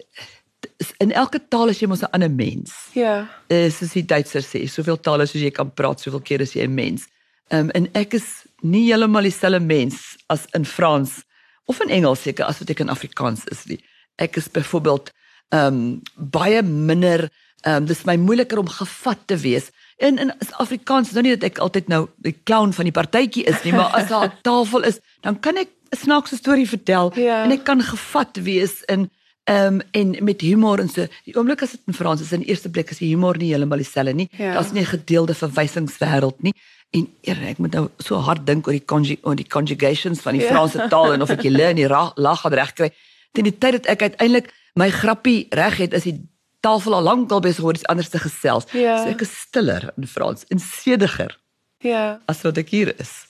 in 0.99 1.11
elke 1.11 1.39
taal 1.49 1.69
is 1.69 1.79
jy 1.81 1.87
mos 1.87 2.01
'n 2.03 2.11
ander 2.13 2.29
mens. 2.31 2.71
Ja. 2.93 3.27
Uh, 3.49 3.69
soos 3.71 3.93
die 3.93 4.05
Duitsers 4.05 4.47
sê, 4.53 4.67
soveel 4.69 4.99
tale 4.99 5.25
soos 5.25 5.41
jy 5.41 5.51
kan 5.51 5.71
praat, 5.73 5.99
soveel 6.01 6.21
keer 6.21 6.41
is 6.41 6.53
jy 6.53 6.63
'n 6.67 6.73
mens. 6.73 7.07
Ehm 7.49 7.59
um, 7.65 7.69
en 7.73 7.87
ek 7.93 8.13
is 8.13 8.45
nie 8.61 8.85
heeltemal 8.91 9.23
dieselfde 9.23 9.59
mens 9.59 10.17
as 10.29 10.45
in 10.53 10.65
Frans 10.65 11.23
of 11.65 11.79
in 11.81 11.89
Engels 11.89 12.21
seker 12.21 12.45
as 12.45 12.59
wat 12.59 12.69
ek 12.69 12.79
in 12.79 12.89
Afrikaans 12.89 13.45
is 13.51 13.65
nie. 13.65 13.79
Ek 14.17 14.37
is 14.37 14.47
byvoorbeeld 14.49 15.11
ehm 15.49 15.65
um, 15.73 16.01
baie 16.15 16.61
minder 16.63 17.29
ehm 17.63 17.75
um, 17.75 17.85
dis 17.85 18.03
my 18.05 18.15
moeiliker 18.17 18.59
om 18.59 18.67
gevat 18.69 19.17
te 19.27 19.37
wees. 19.37 19.71
In 19.97 20.17
in 20.17 20.31
as 20.39 20.51
Afrikaans 20.59 21.07
is 21.07 21.13
nou 21.13 21.23
nie 21.23 21.35
dat 21.37 21.43
ek 21.43 21.57
altyd 21.57 21.87
nou 21.87 22.07
die 22.17 22.35
clown 22.43 22.71
van 22.73 22.85
die 22.85 22.91
partytjie 22.93 23.43
is 23.45 23.63
nie, 23.63 23.73
maar 23.73 23.91
as 23.95 24.07
daar 24.09 24.25
'n 24.29 24.33
tafel 24.41 24.83
is, 24.83 24.99
dan 25.21 25.39
kan 25.39 25.57
ek 25.57 25.69
'n 25.91 25.97
snaakse 25.97 26.35
storie 26.35 26.67
vertel 26.69 27.11
Ja. 27.15 27.43
en 27.43 27.51
ek 27.51 27.63
kan 27.63 27.81
gevat 27.81 28.37
wees 28.43 28.83
in 28.87 29.09
ehm 29.47 29.73
um, 29.79 29.81
en 29.91 30.15
met 30.27 30.41
humor 30.43 30.79
en 30.83 30.89
so. 30.91 31.05
Die 31.25 31.35
oomblik 31.39 31.61
as 31.63 31.71
dit 31.71 31.79
in 31.87 31.93
Frans 31.95 32.21
is, 32.21 32.31
in 32.35 32.41
eerste 32.43 32.69
plek 32.69 32.89
is 32.91 32.97
die 32.99 33.07
humor 33.13 33.37
nie 33.39 33.53
heeltemal 33.53 33.79
dieselfde 33.79 34.13
nie. 34.13 34.27
Ja. 34.37 34.53
Daar's 34.53 34.71
nie 34.75 34.81
'n 34.83 34.85
gedeelde 34.91 35.33
verwysingswêreld 35.35 36.41
nie. 36.41 36.53
En 36.91 37.07
eer, 37.21 37.37
ek 37.47 37.57
moet 37.57 37.71
nou 37.73 37.89
so 37.99 38.15
hard 38.15 38.45
dink 38.45 38.67
oor 38.67 38.73
die 38.73 38.85
conju 38.85 39.17
oor 39.23 39.35
die 39.35 39.47
conjugations 39.47 40.19
van 40.21 40.33
die 40.33 40.41
Ja. 40.43 40.47
Franse 40.51 40.87
taal 40.89 41.13
en 41.13 41.21
of 41.21 41.29
ek 41.29 41.41
die 41.41 41.51
le 41.51 41.63
en 41.63 41.75
die 41.75 41.87
ra- 41.87 42.11
lag 42.15 42.41
gaan 42.41 42.53
regkry. 42.53 42.91
Teen 43.31 43.43
die 43.43 43.57
tyd 43.57 43.71
dat 43.71 43.85
ek 43.85 44.01
uiteindelik 44.01 44.51
my 44.75 44.89
grappie 44.89 45.47
reg 45.49 45.77
het, 45.77 45.93
is 45.93 46.03
die 46.03 46.19
tafel 46.61 46.93
al 46.93 47.01
lankal 47.03 47.39
besig 47.39 47.63
om 47.63 47.69
iets 47.69 47.85
anders 47.85 48.09
te 48.09 48.19
gesels. 48.19 48.65
Ja. 48.73 49.03
So 49.03 49.09
ek 49.09 49.21
is 49.21 49.39
stiller 49.39 49.93
in 49.97 50.07
Frans 50.07 50.43
en 50.49 50.59
sediger 50.59 51.37
Ja. 51.79 52.19
as 52.25 52.41
wat 52.41 52.57
ek 52.57 52.69
hier 52.69 52.93
is. 52.99 53.26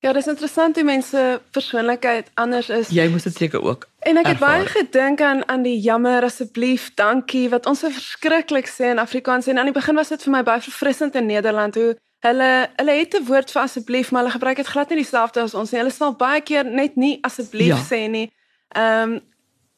Ja, 0.00 0.12
dis 0.12 0.26
interessant 0.30 0.76
hoe 0.76 0.84
mense 0.84 1.40
persoonlikheid 1.50 2.30
anders 2.38 2.68
is. 2.70 2.88
Jy 2.94 3.08
moes 3.10 3.22
dit 3.26 3.34
seker 3.34 3.62
ook. 3.62 3.88
En 4.06 4.16
ek 4.16 4.26
het 4.26 4.38
baie 4.38 4.62
ervaar. 4.62 4.84
gedink 4.84 5.20
aan 5.20 5.40
aan 5.48 5.62
die 5.62 5.78
jammer 5.80 6.22
asseblief, 6.22 6.92
dankie 6.94 7.48
wat 7.50 7.66
ons 7.66 7.80
so 7.82 7.90
verskriklik 7.90 8.68
sê 8.70 8.92
in 8.92 8.98
Afrikaans 9.02 9.46
en 9.50 9.58
aan 9.58 9.64
die 9.72 9.74
begin 9.74 9.94
was 9.98 10.08
dit 10.08 10.22
vir 10.22 10.32
my 10.32 10.42
baie 10.46 10.60
verfrissend 10.62 11.14
in 11.18 11.26
Nederland 11.26 11.74
hoe 11.74 11.96
hulle 12.20 12.68
hulle 12.76 12.94
het 13.00 13.14
'n 13.14 13.24
woord 13.26 13.50
vir 13.50 13.62
asseblief, 13.62 14.10
maar 14.10 14.22
hulle 14.22 14.32
gebruik 14.38 14.56
dit 14.56 14.66
glad 14.66 14.88
nie 14.90 14.98
dieselfde 15.02 15.40
as 15.40 15.54
ons 15.54 15.70
nie. 15.70 15.80
Hulle 15.80 15.90
sal 15.92 16.14
baie 16.16 16.40
keer 16.40 16.64
net 16.64 16.96
nie 16.96 17.18
asseblief 17.22 17.74
Ja. 17.74 17.82
sê 17.96 18.08
nie. 18.10 18.30
Ehm 18.76 19.18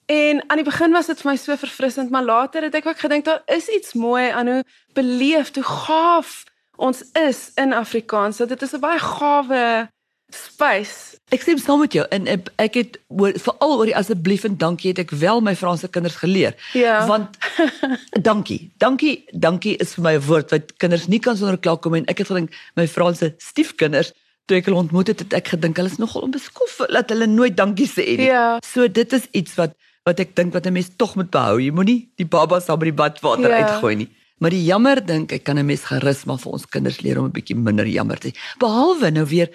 en 0.06 0.42
aan 0.50 0.56
die 0.56 0.64
begin 0.64 0.92
was 0.92 1.06
dit 1.06 1.20
vir 1.20 1.30
my 1.30 1.36
so 1.36 1.56
verfrissend, 1.56 2.10
maar 2.10 2.24
later 2.24 2.62
het 2.62 2.74
ek 2.74 2.86
ook 2.86 2.98
gedink 2.98 3.24
daar 3.24 3.42
is 3.46 3.68
iets 3.68 3.94
mooi 3.94 4.28
aan 4.30 4.46
hoe 4.48 4.64
beleefd, 4.92 5.54
hoe 5.54 5.64
gaaf 5.64 6.44
ons 6.76 7.04
is 7.12 7.50
in 7.54 7.72
Afrikaans. 7.72 8.36
So 8.36 8.46
dit 8.46 8.62
is 8.62 8.72
'n 8.74 8.80
baie 8.80 8.98
gawe 8.98 9.88
space. 10.34 11.16
Ek 11.30 11.42
stem 11.42 11.58
saam 11.58 11.78
met 11.80 11.92
jou 11.92 12.06
en 12.10 12.26
ek, 12.56 12.74
het 12.74 12.98
oor, 13.08 13.32
veral 13.38 13.76
oor 13.78 13.86
die 13.86 13.96
asseblief 13.96 14.44
en 14.44 14.56
dankie 14.56 14.90
het 14.90 14.98
ek 14.98 15.10
wel 15.10 15.40
my 15.40 15.54
Franse 15.56 15.88
kinders 15.88 16.16
geleer. 16.16 16.54
Ja. 16.74 17.06
Want 17.06 17.38
dankie. 18.30 18.70
Dankie, 18.78 19.24
dankie 19.32 19.76
is 19.76 19.94
vir 19.94 20.02
my 20.02 20.14
'n 20.18 20.26
woord 20.26 20.50
wat 20.50 20.76
kinders 20.78 21.06
nie 21.08 21.20
kan 21.20 21.36
sonder 21.36 21.58
klaar 21.58 21.78
kom 21.78 21.94
en 21.94 22.06
ek 22.06 22.18
het 22.18 22.26
gedink 22.32 22.50
my 22.76 22.86
Franse 22.88 23.34
stiefkinders 23.38 24.12
toe 24.46 24.56
ek 24.58 24.66
hulle 24.66 24.82
ontmoet 24.82 25.06
het, 25.06 25.20
het 25.20 25.32
ek 25.32 25.48
gedink 25.54 25.76
hulle 25.78 25.90
is 25.90 25.98
nogal 26.02 26.22
onbeskof 26.26 26.80
dat 26.90 27.10
hulle 27.10 27.26
nooit 27.26 27.56
dankie 27.56 27.86
sê 27.86 28.16
nie. 28.18 28.26
Ja. 28.26 28.58
So 28.66 28.88
dit 28.88 29.12
is 29.12 29.28
iets 29.32 29.54
wat 29.54 29.76
wat 30.08 30.18
ek 30.20 30.34
dink 30.34 30.52
wat 30.54 30.66
'n 30.66 30.72
mens 30.72 30.90
tog 30.96 31.14
moet 31.14 31.30
behou. 31.30 31.60
Jy 31.60 31.70
moenie 31.70 32.10
die 32.16 32.26
baba 32.26 32.60
saam 32.60 32.78
met 32.78 32.88
die 32.90 32.98
badwater 33.02 33.50
Ja. 33.50 33.62
uitgooi 33.68 33.94
nie. 33.96 34.08
Maar 34.40 34.50
die 34.50 34.64
jammer 34.64 35.06
dink 35.06 35.32
ek 35.32 35.44
kan 35.44 35.58
'n 35.58 35.66
mens 35.66 35.84
gerus 35.84 36.24
maar 36.24 36.38
vir 36.38 36.52
ons 36.52 36.66
kinders 36.66 37.00
leer 37.02 37.18
om 37.18 37.26
'n 37.26 37.30
bietjie 37.32 37.54
minder 37.56 37.86
jammer 37.86 38.18
te 38.18 38.28
sê. 38.28 38.34
Behalwe 38.58 39.10
nou 39.10 39.24
weer 39.26 39.50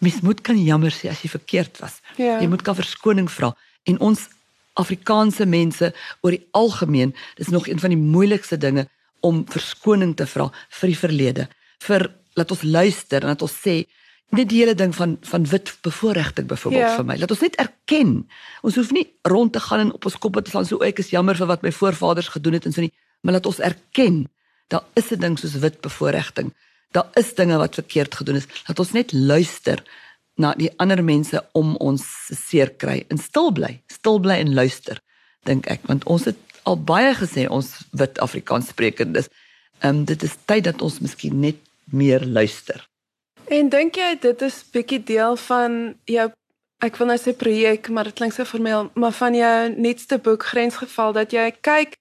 mens 0.00 0.20
moet 0.24 0.40
kan 0.46 0.58
jammer 0.58 0.90
sê 0.94 1.10
as 1.12 1.20
jy 1.22 1.28
verkeerd 1.32 1.78
was. 1.82 2.00
Ja. 2.16 2.38
Jy 2.40 2.48
moet 2.48 2.62
kan 2.66 2.76
verskoning 2.78 3.28
vra 3.30 3.52
en 3.88 3.98
ons 4.00 4.28
Afrikaanse 4.80 5.44
mense 5.50 5.90
oor 6.22 6.30
die 6.36 6.44
algemeen, 6.56 7.14
dis 7.36 7.50
nog 7.52 7.66
een 7.68 7.80
van 7.82 7.90
die 7.92 7.98
moeilikste 8.00 8.56
dinge 8.56 8.86
om 9.26 9.42
verskoning 9.50 10.14
te 10.16 10.26
vra 10.30 10.46
vir 10.80 10.92
die 10.92 10.98
verlede. 10.98 11.48
Vir 11.84 12.06
laat 12.38 12.52
ons 12.54 12.62
luister 12.64 13.22
en 13.24 13.32
laat 13.34 13.42
ons 13.44 13.56
sê 13.66 13.82
net 14.30 14.48
die 14.48 14.60
hele 14.62 14.76
ding 14.78 14.94
van 14.94 15.16
van 15.26 15.44
wit 15.50 15.72
bevoordiging 15.82 16.46
byvoorbeeld 16.46 16.86
Ja. 16.88 16.96
vir 16.96 17.04
my. 17.04 17.16
Laat 17.18 17.30
ons 17.34 17.40
net 17.40 17.56
erken. 17.58 18.28
Ons 18.62 18.76
hoef 18.78 18.92
nie 18.94 19.06
rond 19.26 19.52
te 19.52 19.60
gaan 19.60 19.80
en 19.80 19.92
op 19.92 20.04
ons 20.06 20.18
koppe 20.18 20.42
te 20.42 20.50
slaan 20.50 20.66
so 20.66 20.76
"O, 20.76 20.84
ek 20.86 20.98
is 20.98 21.10
jammer 21.10 21.34
vir 21.36 21.46
wat 21.46 21.62
my 21.62 21.72
voorvaders 21.72 22.28
gedoen 22.28 22.52
het 22.52 22.66
en 22.66 22.72
so 22.72 22.80
nie, 22.80 22.92
maar 23.22 23.32
laat 23.34 23.46
ons 23.46 23.58
erken. 23.60 24.28
Daar 24.68 24.84
is 24.94 25.10
'n 25.10 25.18
ding 25.20 25.38
soos 25.38 25.58
wit 25.58 25.80
bevoordiging. 25.80 26.54
Daar 26.90 27.10
is 27.14 27.34
dinge 27.34 27.56
wat 27.56 27.74
verkeerd 27.74 28.14
gedoen 28.14 28.40
is. 28.40 28.48
Laat 28.66 28.78
ons 28.78 28.92
net 28.92 29.12
luister 29.12 29.82
na 30.34 30.54
die 30.58 30.70
ander 30.76 31.04
mense 31.04 31.42
om 31.52 31.76
ons 31.76 32.02
se 32.26 32.34
seer 32.34 32.72
kry 32.80 33.04
en 33.08 33.18
stil 33.18 33.52
bly. 33.54 33.76
Stil 33.86 34.18
bly 34.20 34.40
en 34.42 34.54
luister, 34.54 34.98
dink 35.46 35.68
ek, 35.70 35.84
want 35.90 36.06
ons 36.10 36.26
het 36.30 36.38
al 36.68 36.76
baie 36.76 37.12
gesê 37.14 37.46
ons 37.48 37.68
wit 37.96 38.18
Afrikaans 38.18 38.72
sprekendes. 38.74 39.30
Ehm 39.80 40.02
um, 40.02 40.04
dit 40.04 40.22
is 40.22 40.36
tyd 40.44 40.64
dat 40.64 40.82
ons 40.82 41.00
miskien 41.00 41.40
net 41.40 41.56
meer 41.90 42.26
luister. 42.26 42.82
En 43.50 43.68
dink 43.68 43.96
jy 43.96 44.10
dit 44.20 44.42
is 44.46 44.60
bietjie 44.72 45.02
deel 45.04 45.36
van 45.46 45.80
jou 46.04 46.28
ek 46.80 46.96
wil 46.96 47.10
nou 47.12 47.18
sê 47.20 47.34
projek, 47.36 47.90
maar 47.92 48.08
dit 48.08 48.16
klink 48.16 48.32
so 48.32 48.48
formeel, 48.48 48.88
maar 48.96 49.12
van 49.12 49.34
jou 49.36 49.56
nuutste 49.76 50.16
boek 50.18 50.46
Grensgeval 50.52 51.12
dat 51.12 51.34
jy 51.36 51.50
kyk 51.60 51.99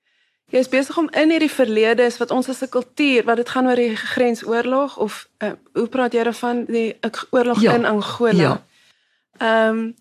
jy's 0.50 0.70
besig 0.70 0.98
om 0.98 1.10
in 1.14 1.30
hierdie 1.30 1.52
verlede 1.52 2.04
is 2.10 2.18
wat 2.18 2.32
ons 2.32 2.50
as 2.50 2.62
'n 2.64 2.70
kultuur, 2.70 3.24
wat 3.26 3.38
dit 3.38 3.50
gaan 3.50 3.68
oor 3.68 3.76
die 3.76 3.96
grensoorlog 3.96 4.98
of 4.98 5.28
uh, 5.44 5.52
hoe 5.74 5.88
praat 5.88 6.14
jy 6.14 6.24
daarvan 6.24 6.66
die 6.66 6.96
oorlog 7.32 7.62
Ja, 7.62 7.74
in 7.74 7.86
Angola. 7.86 8.34
ja. 8.34 8.64
Ehm 9.40 9.92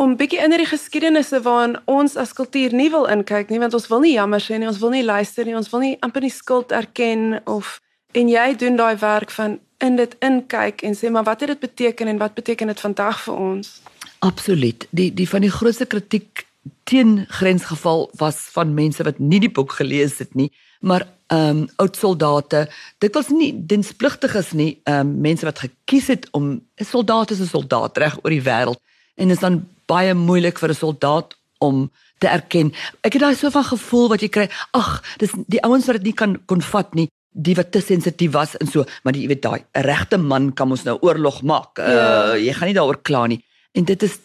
om 0.00 0.16
bietjie 0.16 0.38
in 0.40 0.50
hierdie 0.50 0.66
geskiedenisse 0.70 1.42
waarin 1.44 1.76
ons 1.84 2.16
as 2.16 2.32
kultuur 2.32 2.72
nie 2.72 2.90
wil 2.90 3.04
inkyk 3.06 3.50
nie 3.50 3.58
want 3.60 3.74
ons 3.74 3.88
wil 3.88 4.00
nie 4.00 4.12
jammer 4.14 4.40
sê 4.40 4.56
nie, 4.58 4.66
ons 4.66 4.78
wil 4.80 4.90
nie 4.90 5.04
luister 5.04 5.44
nie, 5.44 5.56
ons 5.56 5.70
wil 5.70 5.80
nie 5.80 5.96
amper 6.00 6.22
nie 6.22 6.30
skuld 6.32 6.72
erken 6.72 7.40
of 7.44 7.80
en 8.12 8.28
jy 8.28 8.56
doen 8.56 8.76
daai 8.76 8.96
werk 8.96 9.30
van 9.30 9.58
in 9.78 9.96
dit 9.96 10.16
inkyk 10.20 10.82
en 10.82 10.94
sê 10.96 11.10
maar 11.10 11.24
wat 11.24 11.40
het 11.40 11.48
dit 11.48 11.60
beteken 11.60 12.08
en 12.08 12.18
wat 12.18 12.34
beteken 12.34 12.66
dit 12.66 12.80
vandag 12.80 13.20
vir 13.26 13.34
ons? 13.34 13.80
Absoluut. 14.18 14.86
Die 14.90 15.10
die 15.14 15.28
van 15.28 15.40
die 15.40 15.50
grootste 15.50 15.86
kritiek 15.86 16.46
teen 16.84 17.26
grensgeval 17.28 18.10
was 18.18 18.36
van 18.52 18.74
mense 18.74 19.02
wat 19.02 19.18
nie 19.18 19.40
die 19.40 19.50
boek 19.50 19.72
gelees 19.72 20.18
het 20.18 20.34
nie, 20.34 20.50
maar 20.80 21.06
ehm 21.30 21.62
um, 21.62 21.68
oud 21.76 21.96
soldate. 21.96 22.68
Dit 22.98 23.14
was 23.14 23.28
nie 23.28 23.52
dienspligtiges 23.66 24.52
nie, 24.52 24.80
ehm 24.84 25.00
um, 25.06 25.20
mense 25.20 25.44
wat 25.46 25.58
gekies 25.58 26.06
het 26.06 26.28
om 26.32 26.60
'n 26.76 26.84
soldaat 26.84 27.30
is 27.30 27.40
'n 27.40 27.46
soldaat 27.46 27.96
reg 27.98 28.18
oor 28.22 28.30
die 28.30 28.42
wêreld 28.42 28.80
en 29.16 29.28
dit 29.28 29.36
is 29.36 29.42
dan 29.42 29.66
baie 29.86 30.14
moeilik 30.14 30.58
vir 30.58 30.70
'n 30.70 30.74
soldaat 30.74 31.36
om 31.58 31.90
te 32.18 32.26
erken. 32.28 32.72
Ek 33.00 33.12
het 33.12 33.22
daai 33.22 33.34
so 33.34 33.50
van 33.50 33.64
gevoel 33.64 34.08
wat 34.08 34.20
jy 34.20 34.28
kry. 34.28 34.50
Ag, 34.72 35.02
dis 35.18 35.30
die 35.46 35.62
ouens 35.62 35.86
wat 35.86 35.96
dit 35.96 36.04
nie 36.04 36.12
kan 36.12 36.38
kon 36.46 36.60
vat 36.62 36.94
nie 36.94 37.08
die 37.32 37.54
wat 37.54 37.70
te 37.72 37.80
sensitief 37.80 38.32
was 38.32 38.56
en 38.56 38.66
so, 38.66 38.84
maar 39.02 39.14
jy 39.14 39.28
weet 39.30 39.42
daai 39.42 39.62
regte 39.72 40.18
man 40.18 40.52
kan 40.52 40.70
ons 40.70 40.82
nou 40.82 40.98
oorlog 41.00 41.42
maak. 41.42 41.78
Uh 41.78 41.86
Ja. 41.88 42.34
jy 42.36 42.52
gaan 42.52 42.66
nie 42.68 42.74
daaroor 42.74 43.02
kla 43.02 43.26
nie. 43.26 43.44
En 43.72 43.84
dit 43.84 44.02
is 44.02 44.18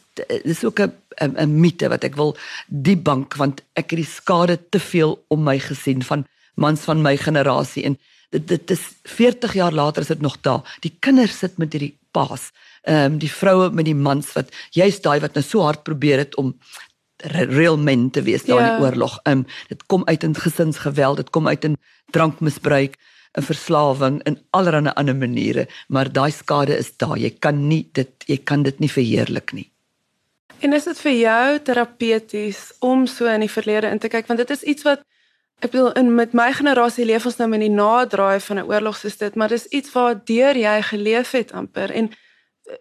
dis 0.43 0.63
ook 0.63 0.79
'n 0.79 0.91
'n 1.21 1.35
'n 1.37 1.59
mite 1.59 1.89
wat 1.89 2.03
ek 2.03 2.15
wil 2.15 2.35
die 2.67 2.97
bank 2.97 3.35
want 3.35 3.61
ek 3.75 3.89
het 3.91 3.99
die 3.99 4.11
skade 4.19 4.59
te 4.69 4.79
veel 4.79 5.23
om 5.27 5.43
my 5.43 5.59
gesien 5.59 6.03
van 6.03 6.25
mans 6.55 6.81
van 6.81 7.01
my 7.01 7.17
generasie 7.17 7.83
en 7.83 7.97
dit 8.31 8.47
dit 8.47 8.71
is 8.71 8.79
40 9.03 9.53
jaar 9.53 9.71
later 9.73 10.01
is 10.01 10.07
dit 10.07 10.21
nog 10.21 10.37
daar. 10.41 10.77
Die 10.81 10.95
kinders 10.99 11.37
sit 11.39 11.57
met 11.57 11.71
hierdie 11.73 11.97
paas. 12.11 12.51
Ehm 12.83 13.13
um, 13.13 13.17
die 13.17 13.31
vroue 13.31 13.69
met 13.71 13.85
die 13.85 13.95
mans 13.95 14.33
wat 14.33 14.49
juist 14.71 15.03
daai 15.03 15.19
wat 15.19 15.33
nou 15.33 15.43
so 15.43 15.61
hard 15.61 15.83
probeer 15.83 16.17
het 16.17 16.35
om 16.35 16.55
real 17.57 17.77
men 17.77 18.09
te 18.11 18.21
wees 18.21 18.43
in 18.43 18.55
Ja. 18.55 18.77
die 18.77 18.85
oorlog. 18.85 19.19
Ehm 19.23 19.37
um, 19.37 19.45
dit 19.67 19.85
kom 19.85 20.03
uit 20.05 20.23
in 20.23 20.35
gesinsgeweld, 20.35 21.17
dit 21.17 21.29
kom 21.29 21.47
uit 21.47 21.63
in 21.63 21.77
drankmisbruik, 22.11 22.97
'n 23.37 23.41
verslawing 23.41 24.23
in 24.23 24.39
allerlei 24.51 24.93
ander 24.95 25.15
maniere, 25.15 25.67
maar 25.87 26.11
daai 26.11 26.31
skade 26.31 26.77
is 26.77 26.97
daar. 26.97 27.17
Jy 27.17 27.29
kan 27.39 27.67
nie 27.67 27.89
dit 27.93 28.09
jy 28.27 28.37
kan 28.37 28.63
dit 28.63 28.79
nie 28.79 28.91
verheerlik 28.91 29.53
nie. 29.53 29.71
En 30.59 30.73
is 30.73 30.83
dit 30.83 30.99
vir 30.99 31.11
jou 31.11 31.59
terapeuties 31.59 32.59
om 32.79 33.05
so 33.07 33.25
in 33.25 33.43
die 33.45 33.51
verlede 33.51 33.91
in 33.91 33.99
te 33.99 34.11
kyk 34.11 34.27
want 34.27 34.39
dit 34.39 34.49
is 34.49 34.63
iets 34.63 34.83
wat 34.87 35.03
ek 35.63 35.71
bedoel 35.71 35.91
in 35.99 36.13
met 36.15 36.33
my 36.33 36.51
generasie 36.53 37.05
leef 37.05 37.25
ons 37.25 37.37
nou 37.39 37.47
met 37.49 37.63
die 37.63 37.71
naderdraai 37.71 38.39
van 38.39 38.59
'n 38.59 38.67
oorlog 38.69 38.97
soos 38.97 39.17
dit, 39.17 39.35
maar 39.35 39.49
dis 39.49 39.65
iets 39.65 39.91
waar 39.91 40.15
deur 40.25 40.55
jy 40.57 40.81
geleef 40.81 41.31
het 41.31 41.51
amper 41.51 41.91
en 41.91 42.11
eh, 42.11 42.75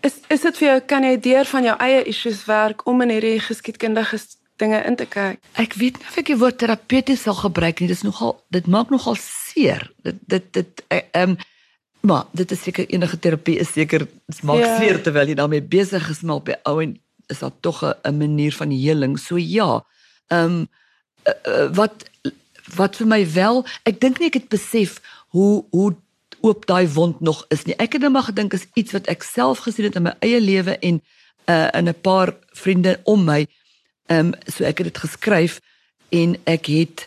is 0.00 0.14
is 0.28 0.40
dit 0.40 0.56
vir 0.58 0.68
jou 0.68 0.80
kan 0.80 1.02
jy 1.02 1.20
deur 1.20 1.44
van 1.44 1.64
jou 1.64 1.76
eie 1.78 2.02
issues 2.04 2.44
werk 2.44 2.86
om 2.86 3.00
in 3.02 3.10
hierdie 3.10 3.40
geskiedkundige 3.40 4.18
dinge 4.56 4.82
in 4.84 4.96
te 4.96 5.06
kyk? 5.06 5.38
Ek 5.52 5.74
weet 5.74 5.98
nie 5.98 6.08
of 6.08 6.16
ek 6.16 6.26
die 6.26 6.38
woord 6.38 6.58
terapeuties 6.58 7.22
sal 7.22 7.34
gebruik 7.34 7.80
nie. 7.80 7.88
Dit 7.88 7.96
is 7.96 8.02
nogal 8.02 8.44
dit 8.50 8.66
maak 8.66 8.90
nogal 8.90 9.16
seer. 9.20 9.90
Dit 10.02 10.16
dit 10.26 10.52
dit 10.52 10.84
eh, 10.88 11.02
ehm 11.12 11.30
um, 11.30 11.36
maar 12.06 12.24
dit 12.32 12.50
is 12.54 12.62
seker 12.62 12.86
enige 12.88 13.18
terapie 13.18 13.58
is 13.58 13.72
seker 13.72 14.06
maak 14.42 14.62
Ja. 14.62 14.78
seer 14.78 15.02
terwyl 15.02 15.28
jy 15.28 15.34
daarmee 15.34 15.62
besig 15.62 16.08
is 16.10 16.22
maar 16.22 16.40
op 16.40 16.46
die 16.46 16.56
ou 16.62 16.80
en 16.82 16.96
is 17.26 17.38
daar 17.38 17.54
tog 17.60 17.82
'n 17.82 17.94
'n 18.02 18.16
manier 18.16 18.52
van 18.52 18.70
heling. 18.70 19.18
So 19.18 19.36
ja. 19.36 19.84
Ehm 20.28 20.44
um, 20.44 20.68
uh, 21.26 21.34
uh, 21.52 21.74
wat 21.74 22.10
wat 22.74 22.96
vir 22.96 23.06
my 23.06 23.32
wel, 23.32 23.64
ek 23.82 24.00
dink 24.00 24.18
nie 24.18 24.28
ek 24.28 24.34
het 24.34 24.48
besef 24.48 25.00
hoe 25.28 25.64
hoe 25.70 25.94
oop 26.40 26.66
daai 26.66 26.88
wond 26.88 27.20
nog 27.20 27.44
is 27.48 27.64
nie. 27.64 27.76
Ek 27.76 27.92
het 27.92 28.02
net 28.02 28.12
maar 28.12 28.28
gedink 28.30 28.52
is 28.52 28.66
iets 28.74 28.92
wat 28.92 29.06
ek 29.06 29.22
self 29.22 29.58
gesien 29.58 29.84
het 29.84 29.94
in 29.94 30.02
my 30.02 30.14
eie 30.20 30.40
lewe 30.40 30.78
en 30.78 31.02
uh 31.46 31.68
in 31.72 31.88
'n 31.88 32.00
paar 32.00 32.34
vriende 32.52 33.00
om 33.04 33.24
my. 33.24 33.46
Ehm 34.06 34.26
um, 34.26 34.32
so 34.46 34.64
ek 34.64 34.78
het 34.78 34.86
dit 34.92 34.98
geskryf 34.98 35.60
en 36.08 36.36
ek 36.44 36.66
het 36.66 37.06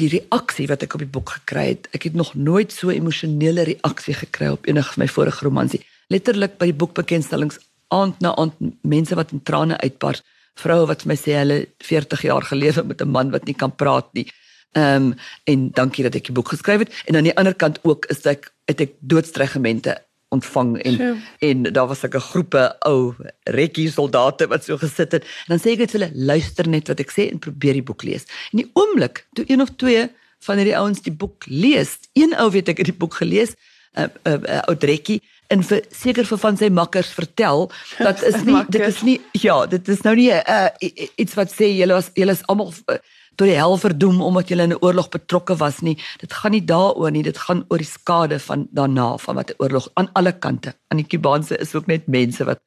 die 0.00 0.10
reaksie 0.16 0.66
wat 0.70 0.82
ek 0.86 0.96
op 0.96 1.04
die 1.04 1.12
boek 1.14 1.34
gekry 1.36 1.66
het. 1.74 1.88
Ek 1.96 2.08
het 2.08 2.16
nog 2.18 2.32
nooit 2.34 2.72
so 2.72 2.90
emosionele 2.90 3.66
reaksie 3.68 4.16
gekry 4.16 4.50
op 4.54 4.66
enige 4.68 4.94
van 4.94 5.04
my 5.04 5.08
vorige 5.10 5.44
romans 5.46 5.76
nie. 5.76 5.82
Letterlik 6.10 6.58
by 6.58 6.70
die 6.70 6.78
boekbekendstellings 6.80 7.60
aand 7.94 8.20
na 8.24 8.34
aand 8.38 8.56
mense 8.86 9.16
wat 9.18 9.32
in 9.34 9.42
trane 9.42 9.78
uitbars, 9.82 10.22
vroue 10.60 10.86
wat 10.90 11.06
my 11.08 11.16
sê 11.18 11.36
hulle 11.38 11.64
40 11.86 12.26
jaar 12.28 12.46
gelewe 12.46 12.84
met 12.84 13.02
'n 13.02 13.10
man 13.10 13.30
wat 13.30 13.46
nie 13.46 13.54
kan 13.54 13.74
praat 13.74 14.08
nie. 14.14 14.26
Ehm 14.72 15.10
um, 15.10 15.14
en 15.44 15.70
dankie 15.74 16.04
dat 16.04 16.14
ek 16.14 16.26
die 16.30 16.34
boek 16.34 16.48
geskryf 16.48 16.78
het 16.78 16.92
en 17.06 17.16
aan 17.16 17.26
die 17.26 17.36
ander 17.36 17.54
kant 17.54 17.78
ook 17.82 18.06
is 18.06 18.22
ek 18.26 18.52
het 18.70 18.80
ek 18.80 18.92
doodstrygemente 19.00 19.98
ontvang 20.30 20.76
en 20.86 20.94
Sjoe. 20.94 21.16
en 21.38 21.62
daar 21.62 21.88
was 21.90 22.04
ek 22.06 22.14
'n 22.14 22.28
groepe 22.30 22.62
ou 22.86 23.14
rekkie 23.44 23.90
soldate 23.90 24.46
wat 24.46 24.64
so 24.64 24.76
gesit 24.76 25.12
het 25.12 25.24
en 25.24 25.56
dan 25.56 25.58
sê 25.58 25.74
ek 25.74 25.78
net 25.78 25.90
vir 25.90 26.00
hulle 26.00 26.12
luister 26.14 26.68
net 26.68 26.88
wat 26.88 27.00
ek 27.00 27.10
sê 27.10 27.30
en 27.30 27.38
probeer 27.38 27.72
die 27.72 27.88
boek 27.90 28.02
lees. 28.02 28.24
En 28.52 28.62
die 28.62 28.70
oomblik 28.74 29.26
toe 29.34 29.44
een 29.48 29.60
of 29.60 29.70
twee 29.76 30.08
van 30.46 30.56
hierdie 30.56 30.76
ouens 30.78 31.02
die 31.02 31.12
boek 31.12 31.44
lees, 31.46 31.98
een 32.12 32.34
ou 32.36 32.50
weet 32.50 32.68
ek 32.68 32.78
het 32.78 32.86
die 32.86 33.00
boek 33.02 33.14
gelees, 33.14 33.54
'n 33.96 34.02
uh, 34.02 34.08
'n 34.24 34.44
uh, 34.44 34.56
uh, 34.56 34.62
ou 34.68 34.76
rekkie 34.78 35.20
en 35.50 35.62
vir 35.66 35.82
seker 35.90 36.26
vir 36.26 36.38
van 36.38 36.56
sy 36.56 36.68
makkers 36.68 37.10
vertel 37.10 37.70
dat 37.98 38.22
is 38.30 38.44
nie 38.46 38.64
dit 38.68 38.86
is 38.86 39.02
nie 39.02 39.20
ja, 39.32 39.66
dit 39.66 39.88
is 39.88 40.02
nou 40.06 40.14
nie 40.14 40.30
uh, 40.30 40.68
iets 41.16 41.34
wat 41.34 41.50
sê 41.50 41.72
julle 41.74 41.96
was 41.98 42.10
julle 42.14 42.36
is 42.38 42.44
almal 42.46 42.72
uh, 42.86 42.98
tot 43.40 43.48
die 43.48 43.56
hel 43.56 43.78
verdoem 43.80 44.20
omdat 44.20 44.50
julle 44.52 44.66
in 44.68 44.74
'n 44.74 44.84
oorlog 44.84 45.08
betrokke 45.08 45.56
was 45.56 45.80
nie. 45.80 45.96
Dit 46.20 46.32
gaan 46.32 46.52
nie 46.52 46.64
daaroor 46.64 47.10
nie, 47.10 47.22
dit 47.22 47.38
gaan 47.38 47.64
oor 47.68 47.78
die 47.78 47.92
skade 47.98 48.38
van 48.38 48.68
daarna 48.70 49.16
van 49.16 49.34
wat 49.34 49.50
'n 49.50 49.54
oorlog 49.58 49.88
aan 49.94 50.10
alle 50.12 50.32
kante. 50.32 50.74
Aan 50.88 51.00
die 51.00 51.06
Kubaanse 51.06 51.56
is 51.56 51.74
ook 51.74 51.86
net 51.86 52.06
mense 52.06 52.44
wat 52.44 52.60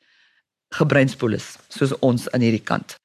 gebreinspoel 0.70 1.34
is, 1.34 1.58
soos 1.70 2.00
ons 2.00 2.32
aan 2.32 2.42
hierdie 2.42 2.64
kant. 2.64 2.96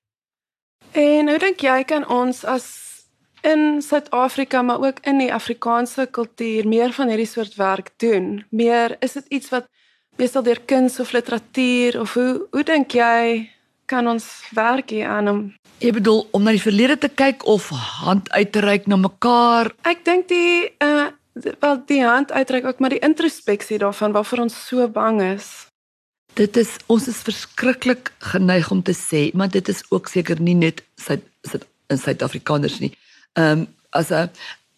En 0.92 1.28
hoe 1.28 1.38
dink 1.38 1.60
jy 1.60 1.84
kan 1.84 2.08
ons 2.08 2.44
as 2.44 2.66
in 3.42 3.82
Suid-Afrika 3.82 4.62
maar 4.62 4.80
ook 4.80 4.98
in 5.02 5.18
die 5.18 5.32
Afrikaanse 5.32 6.08
kultuur 6.10 6.68
meer 6.68 6.92
van 6.92 7.08
hierdie 7.08 7.26
soort 7.26 7.54
werk 7.54 7.90
doen? 7.96 8.44
Meer 8.50 8.96
is 9.00 9.12
dit 9.12 9.26
iets 9.28 9.48
wat 9.48 9.68
meestal 10.16 10.42
deur 10.42 10.60
kuns 10.64 11.00
of 11.00 11.12
literatuur 11.12 12.00
of 12.00 12.14
hoe 12.14 12.46
hoe 12.50 12.64
dink 12.64 12.92
jy 12.92 13.50
kan 13.88 14.06
ons 14.10 14.26
werk 14.56 14.90
hier 14.94 15.08
aan 15.08 15.28
om 15.28 15.40
Jy 15.78 15.92
bedoel 15.94 16.24
om 16.34 16.42
na 16.42 16.50
die 16.50 16.62
verlede 16.62 16.96
te 16.98 17.08
kyk 17.08 17.44
of 17.46 17.68
hand 18.02 18.26
uit 18.34 18.50
te 18.52 18.60
reik 18.64 18.88
na 18.90 18.96
mekaar? 18.98 19.70
Ek 19.86 20.02
dink 20.04 20.28
die 20.28 20.74
uh 20.82 21.08
wel 21.62 21.76
die 21.86 22.02
hand 22.02 22.32
uitreik 22.34 22.64
ook 22.66 22.80
maar 22.82 22.90
die 22.90 22.98
introspeksie 23.06 23.78
daarvan 23.78 24.12
waarvoor 24.12 24.40
ons 24.48 24.56
so 24.66 24.88
bang 24.90 25.20
is. 25.22 25.68
Dit 26.34 26.56
is 26.58 26.72
ons 26.90 27.06
is 27.08 27.20
verskriklik 27.22 28.10
geneig 28.32 28.70
om 28.74 28.82
te 28.82 28.94
sê, 28.94 29.30
maar 29.38 29.48
dit 29.48 29.68
is 29.70 29.84
ook 29.94 30.10
seker 30.10 30.40
nie 30.42 30.54
net 30.58 30.82
Suid 30.98 31.22
Suid 31.46 31.64
in 31.88 31.98
Suid-Afrikaners 31.98 32.80
nie. 32.82 32.90
Ehm 33.38 33.60
um, 33.60 33.66
as 33.90 34.10
'n 34.10 34.28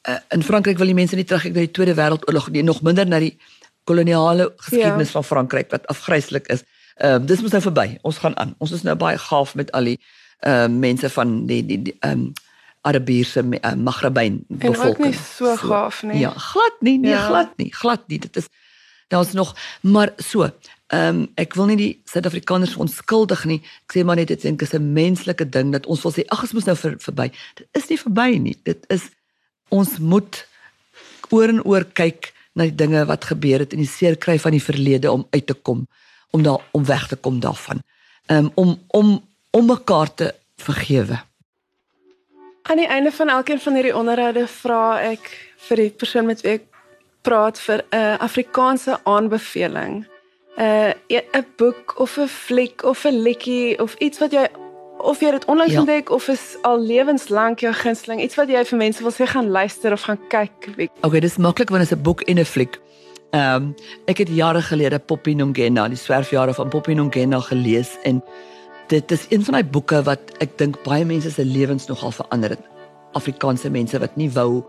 uh, 0.09 0.19
in 0.37 0.43
Frankryk 0.43 0.79
wil 0.79 0.87
die 0.93 0.95
mense 1.01 1.17
nie 1.17 1.25
terugkyk 1.25 1.55
na 1.55 1.65
die 1.65 1.73
Tweede 1.73 1.95
Wêreldoorlog 1.97 2.51
nie, 2.51 2.63
nog 2.63 2.83
minder 2.83 3.07
na 3.07 3.19
die 3.19 3.39
koloniale 3.85 4.53
geskiedenis 4.57 5.09
Ja. 5.09 5.13
van 5.13 5.25
Frankryk 5.25 5.71
wat 5.71 5.87
afgryslik 5.87 6.47
is. 6.47 6.63
Ehm 7.01 7.21
um, 7.23 7.27
dis 7.27 7.41
mos 7.43 7.53
nou 7.57 7.63
verby. 7.65 7.99
Ons 8.03 8.19
gaan 8.21 8.37
aan. 8.37 8.55
Ons 8.59 8.73
is 8.77 8.83
nou 8.85 8.95
baie 9.01 9.19
gaaf 9.19 9.55
met 9.57 9.73
al 9.73 9.85
die 9.89 9.99
ehm 10.41 10.73
uh, 10.73 10.79
mense 10.81 11.09
van 11.17 11.47
die 11.49 11.63
die 11.67 11.97
ehm 12.01 12.13
um, 12.13 12.33
Arabiese 12.83 13.43
uh, 13.45 13.75
Maghrebyn 13.77 14.45
En 14.49 14.57
ook 14.57 14.73
bevolking. 14.77 15.07
nie 15.07 15.15
so 15.37 15.57
gaaf 15.57 16.03
nie. 16.03 16.19
Ja, 16.21 16.31
glad 16.33 16.77
nie, 16.81 16.99
nee, 16.99 17.11
Ja. 17.11 17.27
glad 17.27 17.57
nie, 17.57 17.73
glad 17.75 18.09
nie. 18.09 18.19
Dit 18.19 18.37
is 18.37 18.49
daar's 19.09 19.33
nog 19.33 19.55
maar 19.83 20.13
so. 20.17 20.43
Ehm 20.87 21.09
um, 21.17 21.29
ek 21.35 21.55
wil 21.55 21.67
nie 21.67 21.77
die 21.77 22.01
Suid-Afrikaners 22.05 22.77
onskuldig 22.77 23.45
nie. 23.45 23.61
Ek 23.87 23.97
sê 23.97 24.05
maar 24.05 24.17
net 24.17 24.29
dit 24.29 24.45
is 24.45 24.73
'n 24.75 24.93
menslike 24.93 25.49
ding 25.49 25.73
dat 25.73 25.87
ons 25.87 26.03
wil 26.03 26.13
sê 26.13 26.25
ag, 26.29 26.43
ons 26.43 26.53
moet 26.53 26.67
nou 26.67 26.77
ver, 26.77 26.95
verby. 26.99 27.31
Dit 27.55 27.67
is 27.73 27.89
nie 27.89 27.99
verby 27.99 28.39
nie. 28.39 28.57
Dit 28.63 28.85
is 28.89 29.03
ons 29.69 29.99
moet 29.99 30.47
oor 31.31 31.49
en 31.49 31.63
oor 31.65 31.85
kyk 31.85 32.33
na 32.55 32.65
die 32.65 32.75
dinge 32.75 33.05
wat 33.07 33.25
gebeur 33.25 33.59
het 33.59 33.73
en 33.73 33.79
die 33.79 33.87
seer 33.89 34.17
kry 34.17 34.39
van 34.39 34.51
die 34.53 34.63
verlede 34.63 35.13
om 35.13 35.27
uit 35.31 35.47
te 35.47 35.55
kom, 35.55 35.87
om 36.31 36.43
daar 36.43 36.61
om 36.71 36.85
weg 36.85 37.07
te 37.09 37.17
kom 37.17 37.41
daarvan. 37.41 37.83
Um, 38.27 38.51
om 38.55 38.79
om 38.89 39.25
om 39.51 39.67
mekaar 39.67 40.15
te 40.15 40.35
vergewe. 40.57 41.19
Aan 42.63 42.77
die 42.77 42.87
einde 42.87 43.13
van 43.13 43.29
elkeen 43.29 43.61
van 43.61 43.75
hierdie 43.75 43.97
onderhoude 43.97 44.47
vra 44.47 45.01
ek 45.01 45.31
vir 45.69 45.77
die 45.77 45.91
persoon 45.91 46.27
met 46.27 46.41
wie 46.45 46.53
ek 46.53 46.67
praat 47.23 47.59
vir 47.61 47.83
'n 47.91 48.17
Afrikaanse 48.19 48.99
aanbeveling. 49.05 50.07
'n 50.57 50.95
'n 51.09 51.47
boek 51.57 51.95
of 52.01 52.17
'n 52.19 52.29
fliek 52.29 52.83
of 52.85 53.05
'n 53.05 53.23
liedjie 53.23 53.79
of 53.83 53.95
iets 53.99 54.19
wat 54.19 54.33
jy 54.33 54.47
of 54.99 55.21
jy 55.21 55.31
dit 55.31 55.45
onlangs 55.45 55.73
Ja. 55.73 55.79
ontdek 55.79 56.11
of 56.11 56.29
is 56.29 56.57
al 56.63 56.79
lewenslank 56.81 57.61
jou 57.61 57.73
gunsteling, 57.73 58.21
iets 58.23 58.35
wat 58.35 58.49
jy 58.49 58.65
vir 58.65 58.79
mense 58.79 59.03
wil 59.03 59.13
sê 59.13 59.27
gaan 59.27 59.49
luister 59.51 59.93
of 59.93 60.01
gaan 60.03 60.19
kyk. 60.29 60.69
Wie- 60.77 60.91
Okay, 61.01 61.21
dis 61.21 61.37
maklik 61.37 61.71
want 61.71 61.89
dit 61.89 61.99
'n 61.99 62.03
boek 62.03 62.21
en 62.21 62.39
'n 62.39 62.45
fliek. 62.45 62.79
Ehm 63.31 63.63
um, 63.63 63.75
ek 64.11 64.25
het 64.25 64.31
jare 64.35 64.59
gelede 64.63 64.99
Poppy 64.99 65.37
Nongena, 65.39 65.85
die 65.89 65.99
swerfjare 65.99 66.55
van 66.55 66.69
Poppy 66.69 66.97
Nongena 66.99 67.39
gelees 67.47 67.93
en 68.03 68.19
dit 68.91 69.13
is 69.15 69.27
een 69.31 69.45
van 69.47 69.55
daai 69.55 69.71
boeke 69.71 70.01
wat 70.03 70.33
ek 70.43 70.57
dink 70.59 70.81
baie 70.83 71.05
mense 71.07 71.31
se 71.31 71.45
lewens 71.47 71.87
nogal 71.87 72.11
verander 72.11 72.57
het. 72.57 72.65
Afrikaanse 73.15 73.71
mense 73.71 73.99
wat 74.03 74.17
nie 74.19 74.27
wou 74.35 74.65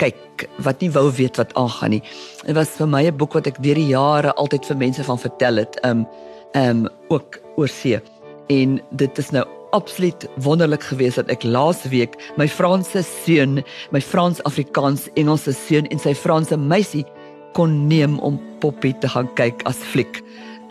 kyk, 0.00 0.46
wat 0.64 0.80
nie 0.80 0.88
wou 0.94 1.10
weet 1.12 1.36
wat 1.36 1.52
aangaan 1.60 1.92
nie. 1.98 2.00
Dit 2.46 2.56
was 2.56 2.72
vir 2.78 2.88
my 2.88 3.04
'n 3.04 3.16
boek 3.16 3.36
wat 3.36 3.46
ek 3.46 3.60
deur 3.60 3.76
die 3.76 3.92
jare 3.92 4.32
altyd 4.32 4.64
vir 4.64 4.76
mense 4.76 5.04
van 5.04 5.18
vertel 5.18 5.56
het. 5.56 5.76
Ehm 5.82 5.98
um, 5.98 6.06
ehm 6.54 6.86
um, 6.86 6.88
ook 7.08 7.40
oor 7.56 7.68
see. 7.68 8.00
En 8.48 8.80
dit 8.96 9.18
is 9.18 9.30
nou 9.30 9.44
absoluut 9.70 10.28
wonderlik 10.36 10.82
geweest 10.82 11.16
dat 11.16 11.28
ek 11.28 11.42
laas 11.42 11.82
week 11.82 12.16
my 12.36 12.48
Franse 12.48 13.02
seun, 13.02 13.62
my 13.90 14.00
Frans-Afrikaans 14.00 15.08
Engelse 15.14 15.52
seun 15.52 15.86
en 15.86 15.98
sy 15.98 16.14
Franse 16.14 16.56
meisie 16.56 17.04
kon 17.54 17.86
neem 17.88 18.18
om 18.18 18.38
Poppy 18.60 18.92
te 19.00 19.08
gaan 19.08 19.28
kyk 19.38 19.62
as 19.70 19.78
fliek. 19.92 20.20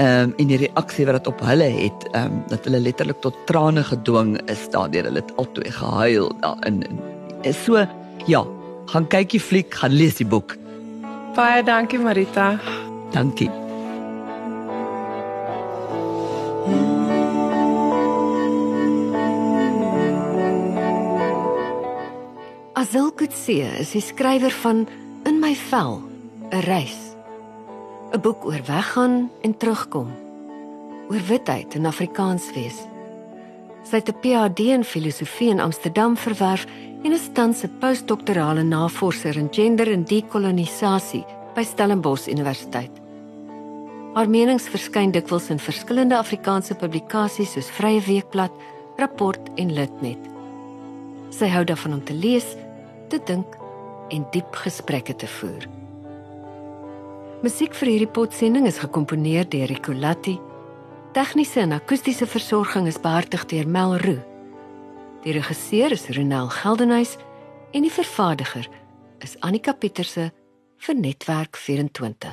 Ehm 0.02 0.32
um, 0.32 0.36
en 0.42 0.50
die 0.50 0.60
reaksie 0.66 1.06
wat 1.06 1.20
dit 1.20 1.30
op 1.30 1.42
hulle 1.48 1.70
het, 1.70 2.08
ehm 2.12 2.32
um, 2.32 2.44
dat 2.52 2.66
hulle 2.68 2.82
letterlik 2.84 3.22
tot 3.22 3.38
trane 3.50 3.84
gedwing 3.88 4.36
is 4.52 4.68
daardeur 4.74 5.08
hulle 5.10 5.22
het 5.22 5.34
albei 5.38 5.72
gehuil 5.72 6.32
daarin. 6.42 6.84
Is 7.44 7.64
so 7.64 7.86
ja, 8.28 8.46
gaan 8.92 9.08
kyk 9.08 9.30
die 9.36 9.42
fliek, 9.42 9.74
gaan 9.74 9.94
lees 9.94 10.20
die 10.20 10.28
boek. 10.28 10.58
Baie 11.36 11.64
dankie 11.64 12.00
Marita. 12.00 12.58
Dankie. 13.14 13.50
Azil 22.74 23.12
Kutse 23.16 23.70
is 23.80 23.94
die 23.96 24.02
skrywer 24.02 24.52
van 24.52 24.88
In 25.24 25.40
my 25.40 25.54
vel, 25.56 26.02
'n 26.52 26.60
reis. 26.60 27.16
'n 28.12 28.22
Boek 28.22 28.46
oor 28.46 28.62
weggaan 28.66 29.32
en 29.42 29.58
terugkom. 29.58 30.10
Oor 31.10 31.24
witheid 31.28 31.76
en 31.76 31.86
Afrikaans 31.86 32.54
wees. 32.54 32.80
Sy 33.84 33.96
het 33.96 34.10
'n 34.10 34.20
PhD 34.22 34.60
in 34.60 34.84
filosofie 34.84 35.50
in 35.50 35.60
Amsterdam 35.60 36.18
verwerf 36.18 36.66
en 37.04 37.12
is 37.12 37.30
tans 37.34 37.64
'n 37.64 37.78
postdoktorale 37.80 38.64
navorser 38.64 39.38
in 39.38 39.48
gender 39.52 39.92
en 39.92 40.04
dekolonisasie 40.04 41.26
by 41.56 41.64
Stellenbosch 41.64 42.28
Universiteit. 42.28 42.92
Haar 44.14 44.30
menings 44.30 44.68
verskyn 44.68 45.12
dikwels 45.12 45.50
in 45.50 45.60
verskillende 45.60 46.18
Afrikaanse 46.18 46.76
publikasies 46.76 47.52
soos 47.52 47.70
Vrye 47.70 48.02
Weekblad, 48.02 48.52
rapport 48.98 49.40
en 49.56 49.74
Litnet. 49.74 50.20
Sy 51.30 51.48
hou 51.48 51.64
daarvan 51.64 51.94
om 51.94 52.04
te 52.04 52.14
lees, 52.14 52.56
te 53.08 53.20
dink 53.26 53.58
en 54.10 54.26
diep 54.32 54.56
gesprekke 54.56 55.16
te 55.16 55.28
voer. 55.28 55.83
Musiek 57.44 57.74
vir 57.76 57.90
hierdie 57.92 58.08
potsending 58.08 58.64
is 58.70 58.78
gekomponeer 58.80 59.44
deur 59.52 59.68
Ricolatti. 59.68 60.38
Tegniese 61.12 61.60
en 61.66 61.76
akoestiese 61.76 62.24
versorging 62.24 62.88
is 62.88 63.02
behartig 63.04 63.44
deur 63.52 63.68
Mel 63.68 63.98
Roo. 64.00 64.22
Die 65.26 65.36
regisseur 65.36 65.92
is 65.92 66.08
Ronel 66.16 66.48
Geldenhuys 66.56 67.18
en 67.76 67.84
die 67.84 67.92
vervaardiger 67.92 68.70
is 69.28 69.36
Annika 69.44 69.76
Pieterse 69.76 70.30
vir 70.88 70.96
Netwerk 70.96 71.60
24. 71.60 72.32